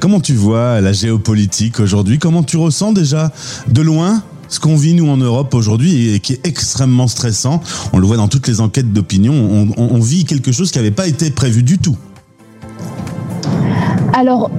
Comment 0.00 0.20
tu 0.20 0.34
vois 0.34 0.80
la 0.80 0.92
géopolitique 0.92 1.80
aujourd'hui? 1.80 2.18
Comment 2.20 2.44
tu 2.44 2.56
ressens 2.56 2.92
déjà 2.92 3.32
de 3.68 3.82
loin 3.82 4.22
ce 4.48 4.60
qu'on 4.60 4.76
vit 4.76 4.94
nous 4.94 5.08
en 5.08 5.16
Europe 5.16 5.54
aujourd'hui 5.54 6.10
et 6.14 6.20
qui 6.20 6.34
est 6.34 6.46
extrêmement 6.46 7.08
stressant, 7.08 7.60
on 7.92 7.98
le 7.98 8.06
voit 8.06 8.16
dans 8.16 8.28
toutes 8.28 8.46
les 8.46 8.60
enquêtes 8.60 8.92
d'opinion, 8.92 9.32
on, 9.34 9.68
on- 9.76 9.94
on 9.96 10.00
vit 10.00 10.24
quelque 10.24 10.52
chose 10.52 10.70
qui 10.70 10.78
n'avait 10.78 10.92
pas 10.92 11.08
été 11.08 11.30
prévu 11.30 11.64
du 11.64 11.78
tout. 11.78 11.96
Alors, 14.14 14.50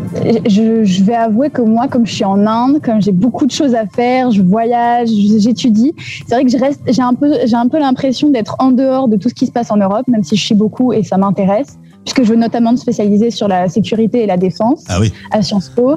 je, 0.47 0.83
je 0.83 1.03
vais 1.03 1.15
avouer 1.15 1.49
que 1.49 1.61
moi, 1.61 1.87
comme 1.87 2.05
je 2.05 2.13
suis 2.13 2.25
en 2.25 2.45
Inde, 2.45 2.79
comme 2.83 3.01
j'ai 3.01 3.11
beaucoup 3.11 3.45
de 3.45 3.51
choses 3.51 3.73
à 3.75 3.85
faire, 3.85 4.31
je 4.31 4.41
voyage, 4.41 5.09
j'étudie, 5.09 5.93
c'est 6.27 6.35
vrai 6.35 6.45
que 6.45 6.51
je 6.51 6.57
reste, 6.57 6.81
j'ai 6.87 7.01
un 7.01 7.13
peu, 7.13 7.33
j'ai 7.45 7.55
un 7.55 7.67
peu 7.67 7.79
l'impression 7.79 8.29
d'être 8.29 8.55
en 8.59 8.71
dehors 8.71 9.07
de 9.07 9.15
tout 9.17 9.29
ce 9.29 9.33
qui 9.33 9.45
se 9.45 9.51
passe 9.51 9.71
en 9.71 9.77
Europe, 9.77 10.07
même 10.07 10.23
si 10.23 10.35
je 10.35 10.45
suis 10.45 10.55
beaucoup 10.55 10.93
et 10.93 11.03
ça 11.03 11.17
m'intéresse, 11.17 11.77
puisque 12.03 12.23
je 12.23 12.29
veux 12.29 12.35
notamment 12.39 12.71
me 12.71 12.77
spécialiser 12.77 13.31
sur 13.31 13.47
la 13.47 13.67
sécurité 13.67 14.23
et 14.23 14.27
la 14.27 14.37
défense 14.37 14.83
Ah 14.89 14.99
oui. 14.99 15.11
à 15.31 15.41
Sciences 15.41 15.69
Po. 15.69 15.95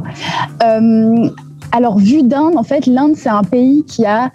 Euh, 0.63 1.29
alors, 1.73 1.99
vu 1.99 2.23
d'Inde, 2.23 2.57
en 2.57 2.65
fait, 2.65 2.87
l'Inde, 2.87 3.13
c'est 3.15 3.29
un 3.29 3.45
pays 3.45 3.85
qui 3.87 4.05
a 4.05 4.31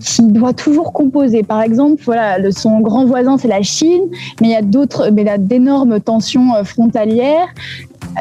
qui 0.00 0.22
doit 0.22 0.52
toujours 0.52 0.92
composer. 0.92 1.42
Par 1.42 1.62
exemple, 1.62 2.02
voilà, 2.04 2.50
son 2.52 2.80
grand 2.80 3.04
voisin, 3.04 3.38
c'est 3.38 3.48
la 3.48 3.62
Chine, 3.62 4.02
mais 4.40 4.48
il 4.48 4.50
y 4.50 4.56
a 4.56 4.62
d'autres, 4.62 5.10
mais 5.10 5.24
d'énormes 5.38 6.00
tensions 6.00 6.54
euh, 6.54 6.64
frontalières. 6.64 7.48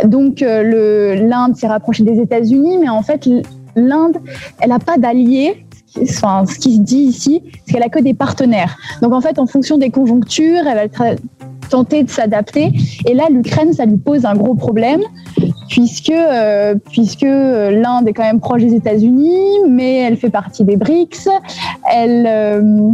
Donc, 0.03 0.41
euh, 0.41 1.15
l'Inde 1.15 1.55
s'est 1.55 1.67
rapprochée 1.67 2.03
des 2.03 2.19
États-Unis, 2.19 2.77
mais 2.79 2.89
en 2.89 3.01
fait, 3.01 3.27
l'Inde, 3.75 4.17
elle 4.59 4.69
n'a 4.69 4.79
pas 4.79 4.97
d'alliés. 4.97 5.63
Enfin, 6.01 6.45
ce 6.45 6.59
qui 6.59 6.75
se 6.75 6.81
dit 6.81 6.97
ici, 6.97 7.41
c'est 7.65 7.73
qu'elle 7.73 7.83
a 7.83 7.89
que 7.89 8.01
des 8.01 8.13
partenaires. 8.13 8.77
Donc, 9.01 9.13
en 9.13 9.21
fait, 9.21 9.39
en 9.39 9.47
fonction 9.47 9.77
des 9.77 9.89
conjonctures, 9.89 10.67
elle 10.67 10.89
va 10.91 11.15
tenter 11.69 12.03
de 12.03 12.09
s'adapter. 12.09 12.71
Et 13.05 13.13
là, 13.13 13.25
l'Ukraine, 13.29 13.73
ça 13.73 13.85
lui 13.85 13.97
pose 13.97 14.25
un 14.25 14.35
gros 14.35 14.55
problème 14.55 15.01
puisque, 15.69 16.09
euh, 16.09 16.75
puisque 16.91 17.23
euh, 17.23 17.71
l'Inde 17.71 18.07
est 18.07 18.13
quand 18.13 18.23
même 18.23 18.39
proche 18.39 18.63
des 18.63 18.73
États-Unis, 18.73 19.59
mais 19.67 19.97
elle 19.97 20.17
fait 20.17 20.29
partie 20.29 20.63
des 20.63 20.77
BRICS. 20.77 21.27
Elle, 21.93 22.25
euh, 22.27 22.91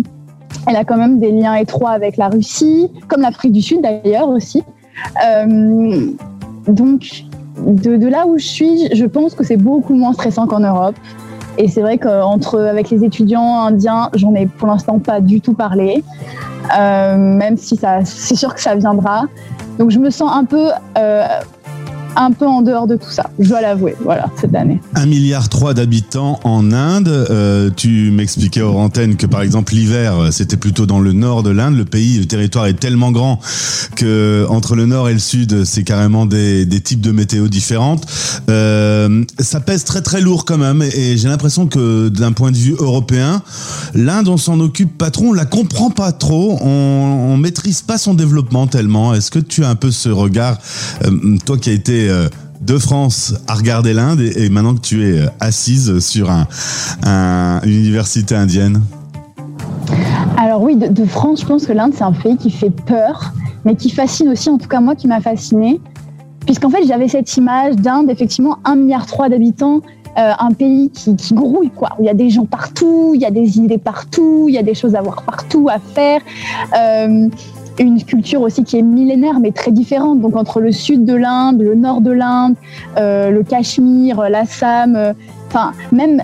elle 0.67 0.75
a 0.75 0.83
quand 0.83 0.97
même 0.97 1.19
des 1.19 1.31
liens 1.31 1.55
étroits 1.55 1.91
avec 1.91 2.17
la 2.17 2.29
Russie, 2.29 2.89
comme 3.07 3.21
l'Afrique 3.21 3.53
du 3.53 3.61
Sud 3.61 3.81
d'ailleurs 3.81 4.29
aussi. 4.29 4.63
Donc, 6.67 7.25
de 7.57 8.07
là 8.07 8.25
où 8.25 8.37
je 8.37 8.45
suis, 8.45 8.95
je 8.95 9.05
pense 9.05 9.35
que 9.35 9.43
c'est 9.43 9.57
beaucoup 9.57 9.93
moins 9.93 10.13
stressant 10.13 10.47
qu'en 10.47 10.61
Europe. 10.61 10.95
Et 11.57 11.67
c'est 11.67 11.81
vrai 11.81 11.97
qu'entre 11.97 12.59
avec 12.59 12.89
les 12.89 13.03
étudiants 13.03 13.61
indiens, 13.61 14.09
j'en 14.13 14.33
ai 14.33 14.47
pour 14.47 14.67
l'instant 14.67 14.99
pas 14.99 15.19
du 15.21 15.39
tout 15.39 15.53
parlé, 15.53 16.03
euh, 16.77 17.15
même 17.15 17.57
si 17.57 17.75
ça, 17.75 18.03
c'est 18.05 18.35
sûr 18.35 18.55
que 18.55 18.61
ça 18.61 18.75
viendra. 18.75 19.25
Donc 19.77 19.91
je 19.91 19.99
me 19.99 20.09
sens 20.09 20.31
un 20.33 20.45
peu, 20.45 20.69
euh, 20.97 21.25
un 22.15 22.31
peu 22.31 22.45
en 22.45 22.61
dehors 22.61 22.87
de 22.87 22.95
tout 22.95 23.09
ça. 23.09 23.29
Je 23.39 23.49
dois 23.49 23.61
l'avouer, 23.61 23.95
voilà, 24.01 24.29
cette 24.39 24.55
année. 24.55 24.79
1 24.95 25.05
milliard 25.05 25.49
3 25.49 25.73
d'habitants 25.73 26.39
en 26.43 26.71
Inde. 26.71 27.07
Euh, 27.07 27.69
tu 27.75 28.11
m'expliquais 28.11 28.61
hors 28.61 28.77
antenne 28.77 29.15
que 29.15 29.25
par 29.25 29.41
exemple 29.41 29.73
l'hiver 29.73 30.29
c'était 30.31 30.57
plutôt 30.57 30.85
dans 30.85 30.99
le 30.99 31.13
nord 31.13 31.43
de 31.43 31.49
l'Inde. 31.49 31.75
Le 31.75 31.85
pays, 31.85 32.19
le 32.19 32.25
territoire 32.25 32.67
est 32.67 32.79
tellement 32.79 33.11
grand 33.11 33.39
que 33.95 34.45
entre 34.49 34.75
le 34.75 34.85
nord 34.85 35.09
et 35.09 35.13
le 35.13 35.19
sud 35.19 35.65
c'est 35.65 35.83
carrément 35.83 36.25
des, 36.25 36.67
types 36.83 37.01
de 37.01 37.11
météo 37.11 37.47
différentes. 37.47 38.05
Euh, 38.49 39.23
ça 39.39 39.59
pèse 39.59 39.83
très 39.83 40.01
très 40.01 40.21
lourd 40.21 40.45
quand 40.45 40.57
même 40.57 40.81
et, 40.81 41.11
et 41.11 41.17
j'ai 41.17 41.27
l'impression 41.27 41.67
que 41.67 42.09
d'un 42.09 42.31
point 42.31 42.51
de 42.51 42.57
vue 42.57 42.75
européen, 42.77 43.41
l'Inde 43.93 44.27
on 44.27 44.37
s'en 44.37 44.59
occupe 44.59 44.97
pas 44.97 45.11
trop, 45.11 45.27
on 45.27 45.33
la 45.33 45.45
comprend 45.45 45.89
pas 45.89 46.11
trop, 46.11 46.57
on, 46.61 46.67
on 47.33 47.37
maîtrise 47.37 47.81
pas 47.81 47.97
son 47.97 48.13
développement 48.13 48.67
tellement. 48.67 49.13
Est-ce 49.13 49.31
que 49.31 49.39
tu 49.39 49.63
as 49.63 49.69
un 49.69 49.75
peu 49.75 49.91
ce 49.91 50.09
regard, 50.09 50.57
euh, 51.05 51.37
toi 51.45 51.57
qui 51.57 51.69
as 51.69 51.73
été 51.73 52.02
euh, 52.09 52.27
de 52.61 52.77
France 52.77 53.35
à 53.47 53.55
regarder 53.55 53.93
l'Inde 53.93 54.21
et, 54.21 54.49
maintenant 54.49 54.75
que 54.75 54.81
tu 54.81 55.03
es 55.07 55.19
euh, 55.19 55.27
assise 55.39 55.99
sur 55.99 56.31
un, 56.31 56.47
un- 57.05 57.61
une 57.63 57.73
université 57.73 58.35
indienne? 58.35 58.81
Alors 60.37 60.61
oui, 60.61 60.75
de, 60.75 61.05
France, 61.05 61.41
je 61.41 61.45
pense 61.45 61.65
que 61.65 61.73
l'Inde, 61.73 61.93
c'est 61.95 62.03
un 62.03 62.11
pays 62.11 62.37
qui 62.37 62.49
fait 62.51 62.69
peur, 62.69 63.33
mais 63.65 63.75
qui 63.75 63.89
fascine 63.89 64.29
aussi, 64.29 64.49
en 64.49 64.57
tout 64.57 64.67
cas 64.67 64.79
moi, 64.79 64.95
qui 64.95 65.07
m'a 65.07 65.21
fasciné. 65.21 65.79
Puisqu'en 66.45 66.69
fait, 66.69 66.85
j'avais 66.85 67.07
cette 67.07 67.35
image 67.37 67.75
d'Inde, 67.77 68.09
effectivement, 68.09 68.57
1,3 68.65 68.77
milliard 68.77 69.05
d'habitants, 69.29 69.81
euh, 70.17 70.31
un 70.37 70.51
pays 70.51 70.91
qui, 70.91 71.15
grouille, 71.33 71.71
quoi. 71.71 71.89
Il 71.99 72.05
y 72.05 72.09
a 72.09 72.13
des 72.13 72.29
gens 72.29 72.45
partout, 72.45 73.13
il 73.15 73.21
y 73.21 73.25
a 73.25 73.31
des 73.31 73.57
idées 73.57 73.77
partout, 73.77 74.45
il 74.47 74.53
y 74.53 74.57
a 74.57 74.63
des 74.63 74.75
choses 74.75 74.95
à 74.95 75.01
voir 75.01 75.23
partout, 75.23 75.69
à 75.69 75.79
faire. 75.79 76.21
Une 77.79 78.03
culture 78.03 78.41
aussi 78.41 78.63
qui 78.63 78.77
est 78.77 78.81
millénaire 78.81 79.39
mais 79.39 79.51
très 79.51 79.71
différente. 79.71 80.21
Donc 80.21 80.35
entre 80.35 80.59
le 80.59 80.71
sud 80.71 81.05
de 81.05 81.13
l'Inde, 81.13 81.61
le 81.61 81.75
nord 81.75 82.01
de 82.01 82.11
l'Inde, 82.11 82.55
euh, 82.97 83.31
le 83.31 83.43
Cachemire, 83.43 84.29
l'Assam, 84.29 84.95
euh, 84.95 85.13
enfin 85.47 85.71
même 85.91 86.21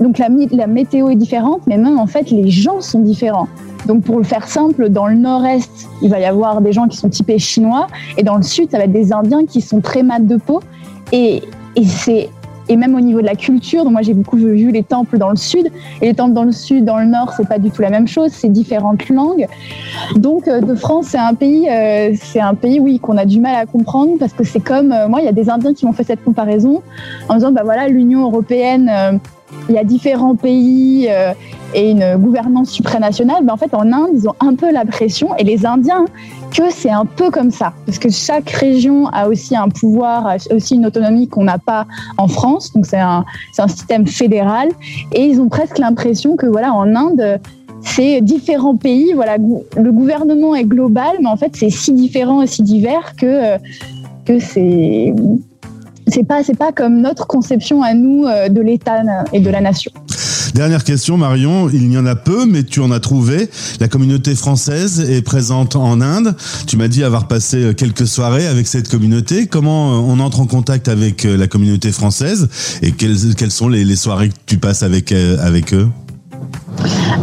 donc 0.00 0.18
la, 0.18 0.28
météo 0.66 1.10
est 1.10 1.16
différente, 1.16 1.60
mais 1.66 1.76
même 1.76 1.98
en 1.98 2.06
fait 2.06 2.30
les 2.30 2.50
gens 2.50 2.80
sont 2.80 3.00
différents. 3.00 3.48
Donc 3.86 4.04
pour 4.04 4.18
le 4.18 4.24
faire 4.24 4.46
simple, 4.48 4.88
dans 4.88 5.06
le 5.06 5.14
nord-est, 5.14 5.88
il 6.02 6.10
va 6.10 6.18
y 6.20 6.24
avoir 6.24 6.60
des 6.60 6.72
gens 6.72 6.88
qui 6.88 6.96
sont 6.96 7.08
typés 7.08 7.38
chinois, 7.38 7.88
et 8.16 8.22
dans 8.22 8.36
le 8.36 8.42
sud, 8.42 8.70
ça 8.70 8.78
va 8.78 8.84
être 8.84 8.92
des 8.92 9.12
Indiens 9.12 9.44
qui 9.44 9.60
sont 9.60 9.80
très 9.80 10.02
mat 10.02 10.20
de 10.20 10.36
peau. 10.36 10.60
Et, 11.12 11.42
et 11.76 11.84
c'est 11.84 12.30
et 12.68 12.76
même 12.76 12.94
au 12.94 13.00
niveau 13.00 13.20
de 13.20 13.26
la 13.26 13.34
culture, 13.34 13.84
donc 13.84 13.92
moi 13.92 14.02
j'ai 14.02 14.14
beaucoup 14.14 14.36
vu 14.36 14.70
les 14.70 14.82
temples 14.82 15.18
dans 15.18 15.30
le 15.30 15.36
sud, 15.36 15.70
et 16.00 16.06
les 16.06 16.14
temples 16.14 16.34
dans 16.34 16.44
le 16.44 16.52
sud, 16.52 16.84
dans 16.84 16.98
le 16.98 17.06
nord, 17.06 17.32
c'est 17.36 17.48
pas 17.48 17.58
du 17.58 17.70
tout 17.70 17.82
la 17.82 17.90
même 17.90 18.08
chose, 18.08 18.30
c'est 18.32 18.48
différentes 18.48 19.08
langues. 19.08 19.46
Donc 20.16 20.48
euh, 20.48 20.60
de 20.60 20.74
France, 20.74 21.06
c'est 21.10 21.18
un 21.18 21.34
pays, 21.34 21.68
euh, 21.68 22.14
c'est 22.20 22.40
un 22.40 22.54
pays 22.54 22.80
oui 22.80 22.98
qu'on 22.98 23.16
a 23.16 23.24
du 23.24 23.40
mal 23.40 23.54
à 23.54 23.66
comprendre 23.66 24.12
parce 24.18 24.32
que 24.32 24.44
c'est 24.44 24.60
comme 24.60 24.92
euh, 24.92 25.08
moi, 25.08 25.20
il 25.20 25.24
y 25.24 25.28
a 25.28 25.32
des 25.32 25.50
Indiens 25.50 25.74
qui 25.74 25.86
m'ont 25.86 25.92
fait 25.92 26.04
cette 26.04 26.24
comparaison 26.24 26.82
en 27.28 27.34
disant 27.34 27.52
bah 27.52 27.62
voilà 27.64 27.88
l'Union 27.88 28.22
européenne, 28.22 29.20
il 29.68 29.74
y 29.74 29.78
a 29.78 29.84
différents 29.84 30.34
pays 30.34 31.08
et 31.74 31.90
une 31.90 32.16
gouvernance 32.16 32.70
supranationale. 32.70 33.44
Mais 33.44 33.52
en 33.52 33.56
fait 33.56 33.74
en 33.74 33.92
Inde, 33.92 34.10
ils 34.14 34.28
ont 34.28 34.34
un 34.40 34.54
peu 34.54 34.72
la 34.72 34.84
pression 34.84 35.36
et 35.36 35.44
les 35.44 35.66
Indiens 35.66 36.04
que 36.52 36.70
c'est 36.70 36.90
un 36.90 37.04
peu 37.04 37.30
comme 37.30 37.50
ça 37.50 37.72
parce 37.86 37.98
que 37.98 38.10
chaque 38.10 38.50
région 38.50 39.08
a 39.08 39.28
aussi 39.28 39.56
un 39.56 39.68
pouvoir, 39.68 40.36
aussi 40.50 40.74
une 40.74 40.86
autonomie 40.86 41.28
qu'on 41.28 41.44
n'a 41.44 41.58
pas 41.58 41.86
en 42.18 42.28
France. 42.28 42.72
Donc 42.72 42.86
c'est 42.86 43.00
un 43.00 43.24
un 43.58 43.68
système 43.68 44.06
fédéral 44.06 44.70
et 45.12 45.22
ils 45.22 45.40
ont 45.40 45.48
presque 45.48 45.78
l'impression 45.78 46.36
que 46.36 46.46
voilà 46.46 46.72
en 46.72 46.94
Inde 46.96 47.40
c'est 47.84 48.20
différents 48.20 48.76
pays. 48.76 49.12
Voilà, 49.12 49.36
le 49.38 49.92
gouvernement 49.92 50.54
est 50.54 50.64
global, 50.64 51.16
mais 51.20 51.28
en 51.28 51.36
fait, 51.36 51.56
c'est 51.56 51.70
si 51.70 51.92
différent 51.92 52.42
et 52.42 52.46
si 52.46 52.62
divers 52.62 53.14
que, 53.16 53.26
euh, 53.26 53.58
que 54.24 54.38
c'est. 54.38 55.12
C'est 56.08 56.24
pas, 56.24 56.42
pas 56.58 56.72
comme 56.72 57.00
notre 57.00 57.26
conception 57.26 57.82
à 57.82 57.94
nous 57.94 58.26
euh, 58.26 58.48
de 58.48 58.60
l'État 58.60 59.02
et 59.32 59.40
de 59.40 59.50
la 59.50 59.60
nation. 59.60 59.92
Dernière 60.54 60.84
question, 60.84 61.16
Marion. 61.16 61.70
Il 61.70 61.90
y 61.90 61.96
en 61.96 62.04
a 62.04 62.14
peu, 62.14 62.44
mais 62.44 62.62
tu 62.62 62.80
en 62.80 62.90
as 62.90 63.00
trouvé. 63.00 63.48
La 63.80 63.88
communauté 63.88 64.34
française 64.34 65.00
est 65.00 65.22
présente 65.22 65.76
en 65.76 66.00
Inde. 66.02 66.34
Tu 66.66 66.76
m'as 66.76 66.88
dit 66.88 67.04
avoir 67.04 67.26
passé 67.26 67.56
euh, 67.56 67.72
quelques 67.72 68.06
soirées 68.06 68.46
avec 68.46 68.66
cette 68.66 68.88
communauté. 68.88 69.46
Comment 69.46 69.94
euh, 69.94 70.12
on 70.12 70.20
entre 70.20 70.40
en 70.40 70.46
contact 70.46 70.88
avec 70.88 71.24
euh, 71.24 71.38
la 71.38 71.46
communauté 71.46 71.90
française 71.90 72.48
et 72.82 72.92
quelles, 72.92 73.16
sont 73.50 73.68
les, 73.68 73.96
soirées 73.96 74.28
que 74.28 74.34
tu 74.44 74.58
passes 74.58 74.82
avec, 74.82 75.12
avec 75.12 75.72
eux? 75.72 75.88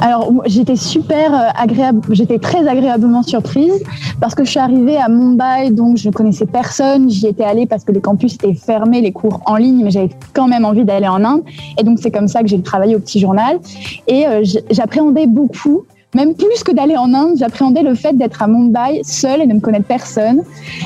Alors, 0.02 0.32
j'étais 0.46 0.76
super 0.76 1.34
euh, 1.34 1.50
agréable, 1.56 2.02
j'étais 2.12 2.40
très 2.40 2.68
agréablement 2.68 3.22
surprise 3.24 3.84
parce 4.22 4.34
que 4.34 4.46
je 4.46 4.52
suis 4.52 4.60
arrivée 4.60 4.98
à 4.98 5.10
Mumbai, 5.10 5.72
donc 5.72 5.98
je 5.98 6.08
ne 6.08 6.14
connaissais 6.14 6.46
personne. 6.46 7.10
J'y 7.10 7.28
étais 7.28 7.44
allée 7.44 7.66
parce 7.66 7.84
que 7.84 7.92
les 7.92 8.00
campus 8.00 8.36
étaient 8.36 8.54
fermés, 8.54 9.02
les 9.02 9.12
cours 9.12 9.42
en 9.46 9.58
ligne, 9.58 9.84
mais 9.84 9.92
j'avais 9.92 10.10
quand 10.34 10.48
même 10.48 10.64
envie 10.64 10.86
d'aller 10.86 11.08
en 11.08 11.24
Inde. 11.26 11.44
Et 11.78 11.84
donc, 11.84 12.00
c'est 12.02 12.12
comme 12.12 12.28
ça 12.28 12.42
que 12.42 12.48
j'ai 12.48 12.62
travaillé 12.62 12.96
au 12.96 13.00
petit 13.00 13.20
journal. 13.20 13.60
Et 14.08 14.26
euh, 14.26 14.44
j'appréhendais 14.70 15.28
beaucoup. 15.28 15.84
Même 16.16 16.34
plus 16.34 16.64
que 16.64 16.72
d'aller 16.72 16.98
en 16.98 17.14
Inde, 17.14 17.36
j'appréhendais 17.38 17.84
le 17.84 17.94
fait 17.94 18.18
d'être 18.18 18.42
à 18.42 18.48
Mumbai 18.48 19.02
seule 19.04 19.42
et 19.42 19.48
de 19.48 19.54
ne 19.54 19.60
connaître 19.60 19.86
personne. 19.86 20.42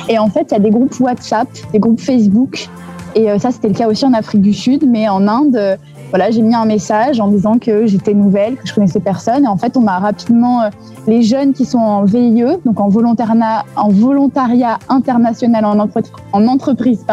Et 0.10 0.18
en 0.18 0.28
fait, 0.28 0.48
il 0.50 0.54
y 0.54 0.58
a 0.58 0.60
des 0.60 0.70
groupes 0.70 1.00
WhatsApp, 1.00 1.48
des 1.72 1.80
groupes 1.80 2.02
Facebook. 2.02 2.68
Et 3.16 3.30
euh, 3.30 3.38
ça, 3.38 3.52
c'était 3.52 3.70
le 3.70 3.76
cas 3.76 3.88
aussi 3.88 4.06
en 4.06 4.14
Afrique 4.14 4.42
du 4.42 4.54
Sud. 4.54 4.86
Mais 4.90 5.08
en 5.08 5.28
Inde, 5.28 5.78
voilà, 6.14 6.30
j'ai 6.30 6.44
mis 6.44 6.54
un 6.54 6.66
message 6.66 7.20
en 7.20 7.28
disant 7.28 7.58
que 7.58 7.88
j'étais 7.88 8.14
nouvelle, 8.14 8.56
que 8.56 8.68
je 8.68 8.74
connaissais 8.76 9.00
personne. 9.00 9.46
Et 9.46 9.48
en 9.48 9.58
fait, 9.58 9.76
on 9.76 9.82
m'a 9.82 9.98
rapidement, 9.98 10.62
euh, 10.62 10.70
les 11.08 11.24
jeunes 11.24 11.54
qui 11.54 11.66
sont 11.66 11.80
en 11.80 12.04
VIE, 12.04 12.44
donc 12.66 12.80
en 12.80 12.88
volontariat, 12.88 13.64
international 14.90 15.66
en, 15.66 15.80
entre- 15.80 16.04
en 16.32 16.48
entreprise, 16.48 17.04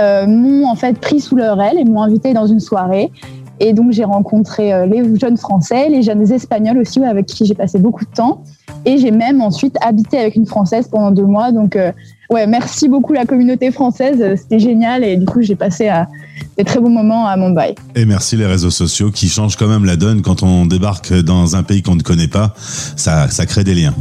euh, 0.00 0.26
m'ont 0.26 0.66
en 0.68 0.74
fait 0.74 0.98
pris 0.98 1.20
sous 1.20 1.36
leur 1.36 1.62
aile 1.62 1.78
et 1.78 1.84
m'ont 1.84 2.02
invité 2.02 2.34
dans 2.34 2.46
une 2.46 2.58
soirée. 2.58 3.12
Et 3.60 3.72
donc, 3.72 3.92
j'ai 3.92 4.04
rencontré 4.04 4.72
euh, 4.72 4.86
les 4.86 5.18
jeunes 5.18 5.36
Français, 5.36 5.88
les 5.88 6.02
jeunes 6.02 6.30
Espagnols 6.30 6.78
aussi, 6.78 7.02
avec 7.04 7.26
qui 7.26 7.44
j'ai 7.44 7.54
passé 7.54 7.78
beaucoup 7.78 8.04
de 8.04 8.10
temps. 8.10 8.42
Et 8.84 8.98
j'ai 8.98 9.10
même 9.10 9.40
ensuite 9.40 9.76
habité 9.80 10.18
avec 10.18 10.36
une 10.36 10.46
Française 10.46 10.88
pendant 10.88 11.10
deux 11.10 11.24
mois. 11.24 11.50
Donc, 11.52 11.74
euh, 11.74 11.90
ouais, 12.30 12.46
merci 12.46 12.88
beaucoup 12.88 13.12
la 13.12 13.24
communauté 13.26 13.70
française. 13.70 14.18
euh, 14.20 14.36
C'était 14.36 14.60
génial. 14.60 15.02
Et 15.02 15.16
du 15.16 15.26
coup, 15.26 15.42
j'ai 15.42 15.56
passé 15.56 15.88
à 15.88 16.08
des 16.56 16.64
très 16.64 16.80
beaux 16.80 16.88
moments 16.88 17.26
à 17.26 17.36
Mumbai. 17.36 17.74
Et 17.96 18.04
merci 18.04 18.36
les 18.36 18.46
réseaux 18.46 18.70
sociaux 18.70 19.10
qui 19.10 19.28
changent 19.28 19.56
quand 19.56 19.68
même 19.68 19.84
la 19.84 19.96
donne 19.96 20.22
quand 20.22 20.42
on 20.42 20.66
débarque 20.66 21.12
dans 21.12 21.56
un 21.56 21.62
pays 21.62 21.82
qu'on 21.82 21.96
ne 21.96 22.02
connaît 22.02 22.28
pas. 22.28 22.54
Ça, 22.56 23.28
ça 23.28 23.46
crée 23.46 23.64
des 23.64 23.74
liens. 23.74 23.94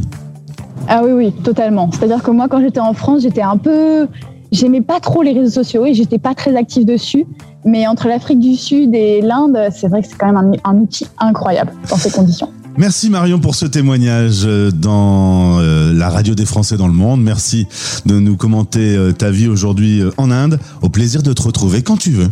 Ah 0.88 1.01
oui, 1.03 1.12
oui, 1.12 1.32
totalement. 1.43 1.89
C'est-à-dire 1.91 2.24
que 2.24 2.32
moi, 2.32 2.47
quand 2.47 2.62
j'étais 2.62 2.80
en 2.80 2.93
France, 2.93 3.24
j'étais 3.24 3.41
un 3.41 3.58
peu. 3.58 4.08
J'aimais 4.51 4.81
pas 4.81 4.99
trop 4.99 5.23
les 5.23 5.33
réseaux 5.33 5.63
sociaux 5.63 5.85
et 5.85 5.93
j'étais 5.93 6.19
pas 6.19 6.35
très 6.35 6.55
active 6.55 6.85
dessus. 6.85 7.25
Mais 7.65 7.87
entre 7.87 8.07
l'Afrique 8.07 8.39
du 8.39 8.55
Sud 8.55 8.95
et 8.95 9.21
l'Inde, 9.21 9.57
c'est 9.73 9.87
vrai 9.87 10.01
que 10.01 10.07
c'est 10.07 10.17
quand 10.17 10.31
même 10.31 10.37
un, 10.63 10.69
un 10.69 10.77
outil 10.77 11.05
incroyable 11.19 11.71
dans 11.89 11.97
ces 11.97 12.11
conditions. 12.11 12.49
Merci 12.77 13.09
Marion 13.09 13.39
pour 13.39 13.55
ce 13.55 13.65
témoignage 13.65 14.43
euh, 14.45 14.69
dans 14.69 15.59
euh, 15.59 15.91
la 15.93 16.09
radio 16.09 16.35
des 16.35 16.45
Français 16.45 16.77
dans 16.77 16.87
le 16.87 16.93
monde. 16.93 17.23
Merci 17.23 17.65
de 18.05 18.19
nous 18.19 18.37
commenter 18.37 18.95
euh, 18.95 19.13
ta 19.13 19.31
vie 19.31 19.47
aujourd'hui 19.47 20.03
en 20.17 20.29
Inde. 20.29 20.59
Au 20.83 20.89
plaisir 20.89 21.23
de 21.23 21.33
te 21.33 21.41
retrouver 21.41 21.81
quand 21.81 21.97
tu 21.97 22.11
veux. 22.11 22.29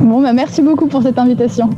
Bon, 0.00 0.22
bah, 0.22 0.32
merci 0.32 0.62
beaucoup 0.62 0.86
pour 0.86 1.02
cette 1.02 1.18
invitation. 1.18 1.68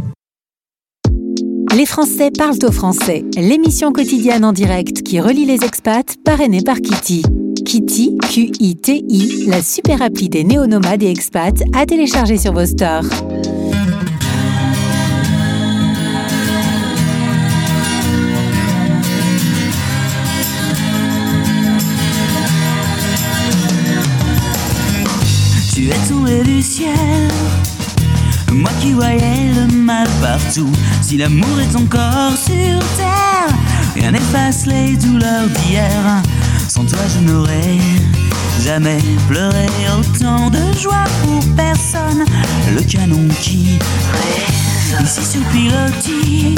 Les 1.75 1.87
Français 1.87 2.31
parlent 2.37 2.59
au 2.67 2.73
français, 2.73 3.25
l'émission 3.37 3.93
quotidienne 3.93 4.45
en 4.45 4.53
direct 4.53 5.03
qui 5.03 5.21
relie 5.21 5.45
les 5.45 5.65
expats, 5.65 6.17
parrainée 6.25 6.63
par 6.63 6.77
Kitty. 6.77 7.23
Kitty, 7.65 8.17
Q-I-T-I, 8.31 9.47
la 9.47 9.63
super 9.63 10.03
appli 10.03 10.29
des 10.29 10.45
néonomades 10.45 11.03
et 11.03 11.11
expats 11.11 11.63
à 11.75 11.87
télécharger 11.87 12.39
sur 12.39 12.53
vos 12.53 12.67
stores. 12.67 13.05
Tu 25.75 25.89
es 25.89 26.09
tombé 26.09 26.43
du 26.43 26.63
ciel, 26.63 27.29
moi 28.53 28.71
qui 28.81 28.93
voyais 28.93 29.53
le 29.55 29.67
mal 29.75 30.09
partout. 30.21 30.71
Si 31.03 31.17
l'amour 31.17 31.61
est 31.61 31.77
encore 31.77 32.37
sur 32.37 32.79
terre, 32.97 33.57
rien 33.95 34.13
n'efface 34.13 34.67
les 34.67 34.97
douleurs 34.97 35.49
d'hier. 35.49 36.23
Sans 36.69 36.85
toi, 36.85 36.99
je 37.15 37.21
n'aurais 37.31 37.79
jamais 38.63 38.99
pleuré 39.29 39.67
autant 39.99 40.51
de 40.51 40.79
joie 40.79 41.05
pour 41.23 41.45
personne. 41.57 42.25
Le 42.75 42.83
canon 42.83 43.27
qui 43.41 43.79
ici 45.03 45.25
sur 45.25 45.43
pilotis, 45.49 46.55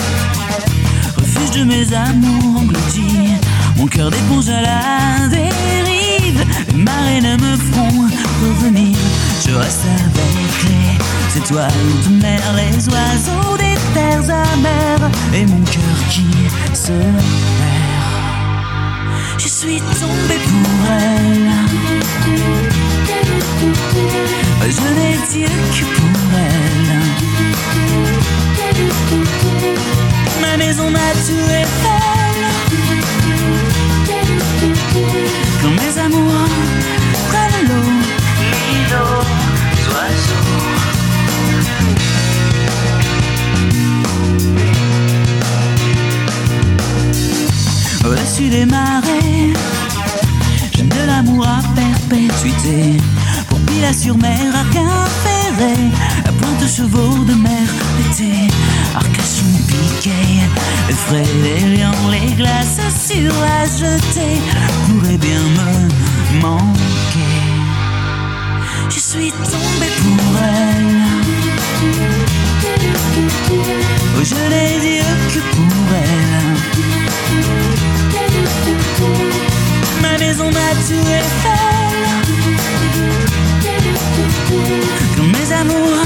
refuge 1.16 1.51
de 1.59 1.64
mes 1.64 1.93
amours 1.95 2.61
engloutis. 2.61 3.36
Mon 3.76 3.86
cœur 3.86 4.11
d'éponge 4.11 4.49
à 4.49 4.61
la 4.61 5.28
dérive, 5.28 6.45
les 6.68 6.82
marées 6.82 7.20
ne 7.20 7.36
me 7.36 7.57
feront 7.57 8.09
revenir. 8.43 8.97
Je 9.47 9.55
reste 9.55 9.84
avec 9.84 10.39
les 11.33 11.39
étoiles 11.39 11.70
de 12.05 12.22
mer, 12.22 12.41
les 12.57 12.89
oiseaux 12.89 13.57
des 13.57 13.78
terres 13.95 14.31
amères, 14.31 15.11
et 15.35 15.47
mon 15.47 15.61
cœur 15.64 15.83
qui 16.11 16.26
se 16.74 16.93
perd. 16.93 17.24
Je 19.39 19.49
suis 19.49 19.81
tombée 19.81 20.41
pour 20.49 20.91
elle. 20.91 21.51
Je 24.62 24.81
n'ai 24.95 25.18
Dieu 25.31 25.49
que 25.72 25.85
pour 25.97 26.20
elle. 26.49 27.01
Ma 30.41 30.57
maison, 30.57 30.91
ma 30.91 30.99
est 30.99 31.68
belle. 31.83 32.47
Quand 35.62 35.70
mes 35.70 35.95
amours 35.99 36.49
prennent 37.28 37.68
l'eau, 37.68 37.91
l'îlot, 38.51 39.24
oiseaux. 39.91 40.80
J'aime 48.51 48.74
de 50.82 51.07
l'amour 51.07 51.46
à 51.46 51.61
perpétuité. 51.74 52.96
Pour 53.48 53.59
Pilat 53.61 53.92
sur 53.92 54.16
mer, 54.16 54.38
Arquin 54.55 54.88
ferré, 55.24 55.74
à 56.24 56.32
pointe 56.32 56.61
de 56.61 56.66
chevaux 56.66 57.24
de 57.24 57.34
mer 57.34 57.68
l'été. 57.98 58.32
Arcachon 58.94 59.46
piqué, 59.68 60.11
les 60.88 60.94
frais, 60.94 61.24
les 61.44 62.32
glaces 62.34 62.80
sur 63.07 63.32
la 63.40 63.64
jetée 63.66 64.40
pourraient 64.86 65.18
bien 65.18 65.40
me 65.59 66.40
manquer. 66.40 67.40
Je 68.88 68.98
suis 68.98 69.30
tombée 69.30 69.92
maison 80.31 80.45
m'a 80.45 80.70
tué 80.87 81.18
folle. 81.43 82.20
Quand 85.16 85.24
mes 85.24 85.53
amours 85.53 86.05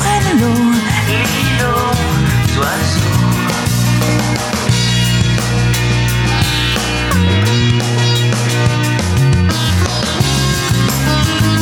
prennent 0.00 0.40
l'eau, 0.40 0.62
l'îlot 1.08 1.92
soit 2.52 2.80
sourd. 2.90 3.22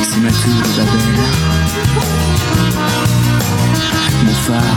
c'est 0.09 0.20
ma 0.20 0.30
tour 0.30 0.57
de 0.62 0.70
Babel. 0.76 1.18
Mon 4.24 4.35
phare, 4.47 4.76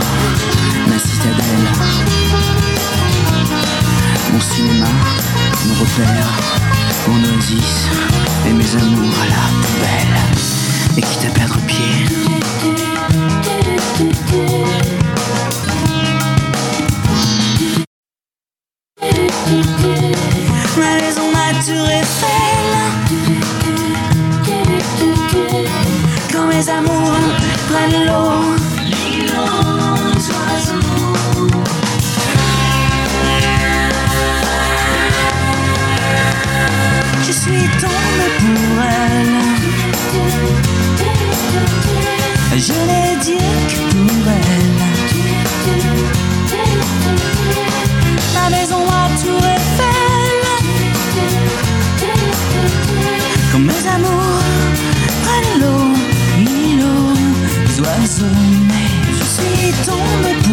ma 0.88 0.98
citadelle. 0.98 1.68
Mon 4.30 4.40
cinéma, 4.40 4.90
mon 5.66 5.74
repère 5.74 6.67
mon 7.08 7.24
oasis 7.24 7.88
et 8.46 8.52
mes 8.52 8.82
amours 8.82 9.14
à 9.22 9.28
la 9.28 9.44
poubelle. 9.62 10.96
Et 10.96 11.00
quitte 11.00 11.26
à 11.26 11.30
perdre 11.30 11.58
pied. 11.66 12.97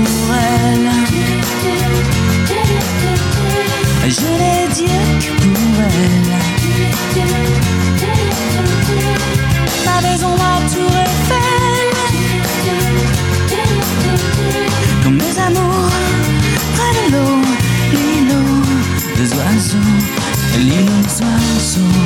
Pour 0.06 0.30
elle. 0.34 0.90
Je 4.08 4.30
n'ai 4.40 4.68
dit 4.74 5.00
que 5.24 5.32
pour 5.42 5.76
elle. 5.82 6.32
Ma 9.86 9.98
maison, 10.08 10.32
ma 10.44 10.56
tour 10.72 10.94
Eiffel. 11.06 11.90
Quand 15.04 15.12
mes 15.12 15.36
amours 15.48 15.92
prennent 16.76 17.08
l'eau, 17.14 17.38
l'îlot, 17.94 18.62
les 19.18 19.30
oiseaux, 19.34 19.94
l'îlot, 20.60 21.02
les 21.04 21.16
oiseaux. 21.26 22.06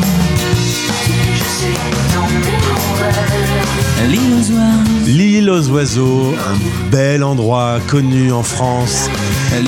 L'île 4.07 4.33
aux 4.33 4.51
oiseaux. 4.51 5.05
L'île 5.05 5.49
aux 5.49 5.67
oiseaux, 5.69 6.33
un 6.49 6.55
bel 6.91 7.23
endroit 7.23 7.79
connu 7.87 8.31
en 8.31 8.43
France. 8.43 9.09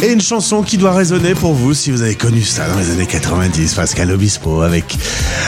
Et 0.02 0.12
une 0.12 0.22
chanson 0.22 0.62
qui 0.62 0.78
doit 0.78 0.94
résonner 0.94 1.34
pour 1.34 1.54
vous 1.54 1.74
si 1.74 1.92
vous 1.92 2.02
avez 2.02 2.16
connu 2.16 2.42
ça 2.42 2.68
dans 2.68 2.78
les 2.78 2.92
années 2.92 3.06
90, 3.06 3.74
Pascal 3.76 4.12
Obispo 4.12 4.62
avec 4.62 4.98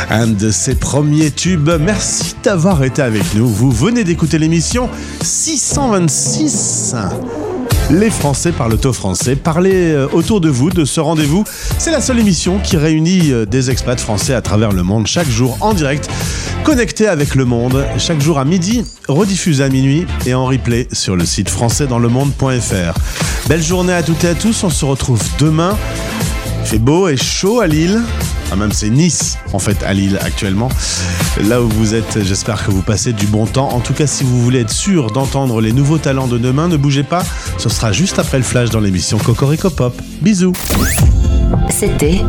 un 0.10 0.28
de 0.28 0.52
ses 0.52 0.76
premiers 0.76 1.32
tubes. 1.32 1.72
Merci 1.80 2.36
d'avoir 2.44 2.84
été 2.84 3.02
avec 3.02 3.24
nous. 3.36 3.48
Vous 3.48 3.72
venez 3.72 4.04
d'écouter 4.04 4.38
l'émission 4.40 4.90
626. 5.22 6.96
Les 7.92 8.10
Français 8.10 8.52
parlent 8.52 8.78
au 8.84 8.94
français. 8.94 9.36
Parlez 9.36 9.92
euh, 9.92 10.08
autour 10.14 10.42
de 10.42 10.50
vous 10.50 10.70
de 10.70 10.86
ce 10.86 11.00
rendez-vous. 11.00 11.44
C'est 11.78 11.92
la 11.92 12.02
seule 12.02 12.20
émission 12.20 12.60
qui 12.60 12.78
réunit 12.78 13.32
euh, 13.32 13.46
des 13.46 13.70
expats 13.70 14.00
français 14.00 14.34
à 14.34 14.42
travers 14.42 14.72
le 14.72 14.84
monde 14.84 15.06
chaque 15.06 15.30
jour 15.30 15.58
en 15.60 15.74
direct, 15.74 16.10
connectés 16.64 17.08
avec 17.08 17.36
le 17.36 17.46
monde, 17.46 17.86
chaque 17.98 18.22
jour 18.22 18.40
à 18.40 18.46
midi, 18.46 18.86
rediffusé 19.08 19.64
à 19.64 19.70
minuit 19.70 20.06
et 20.26 20.34
en 20.34 20.46
replay 20.46 20.88
sur 20.92 21.16
le 21.16 21.26
site 21.26 21.50
françaisdanslemonde.fr. 21.50 23.00
Belle 23.48 23.62
journée 23.62 23.94
à 23.94 24.02
toutes 24.02 24.24
et 24.24 24.30
à 24.30 24.36
tous. 24.36 24.64
On 24.64 24.70
se 24.70 24.86
retrouve 24.86 25.22
demain. 25.40 25.78
Il 26.62 26.68
fait 26.68 26.80
beau 26.80 27.10
et 27.10 27.18
chaud 27.18 27.60
à 27.60 27.68
Lille. 27.68 28.02
Ah, 28.52 28.56
même 28.56 28.72
c'est 28.72 28.90
Nice, 28.90 29.38
en 29.52 29.60
fait, 29.60 29.84
à 29.84 29.94
Lille 29.94 30.18
actuellement. 30.22 30.70
Là 31.50 31.62
où 31.62 31.68
vous 31.68 31.96
êtes, 31.96 32.24
j'espère 32.24 32.66
que 32.66 32.72
vous 32.72 32.82
passez 32.82 33.12
du 33.12 33.28
bon 33.28 33.46
temps. 33.46 33.70
En 33.70 33.80
tout 33.80 33.94
cas, 33.94 34.08
si 34.08 34.24
vous 34.24 34.42
voulez 34.42 34.62
être 34.62 34.72
sûr 34.72 35.12
d'entendre 35.12 35.60
les 35.60 35.74
nouveaux 35.74 35.98
talents 35.98 36.28
de 36.28 36.38
demain, 36.38 36.68
ne 36.68 36.78
bougez 36.78 37.04
pas. 37.04 37.24
Ce 37.58 37.68
sera 37.68 37.92
juste 37.92 38.20
après 38.20 38.38
le 38.38 38.44
flash 38.44 38.70
dans 38.70 38.80
l'émission 38.80 39.18
Cocorico 39.18 39.70
Pop. 39.70 40.00
Bisous. 40.22 40.54
C'était 41.70 42.22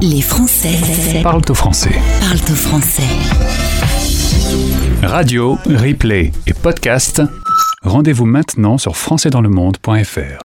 Les 0.00 0.20
Français 0.20 1.22
Parle 1.22 1.42
au 1.48 1.54
français. 1.54 1.90
parlent 2.20 2.50
au 2.50 2.54
français. 2.54 3.02
Radio, 5.02 5.58
replay 5.66 6.32
et 6.46 6.52
podcast. 6.52 7.22
Rendez-vous 7.82 8.26
maintenant 8.26 8.78
sur 8.78 8.96
françaisdanslemonde.fr. 8.96 10.38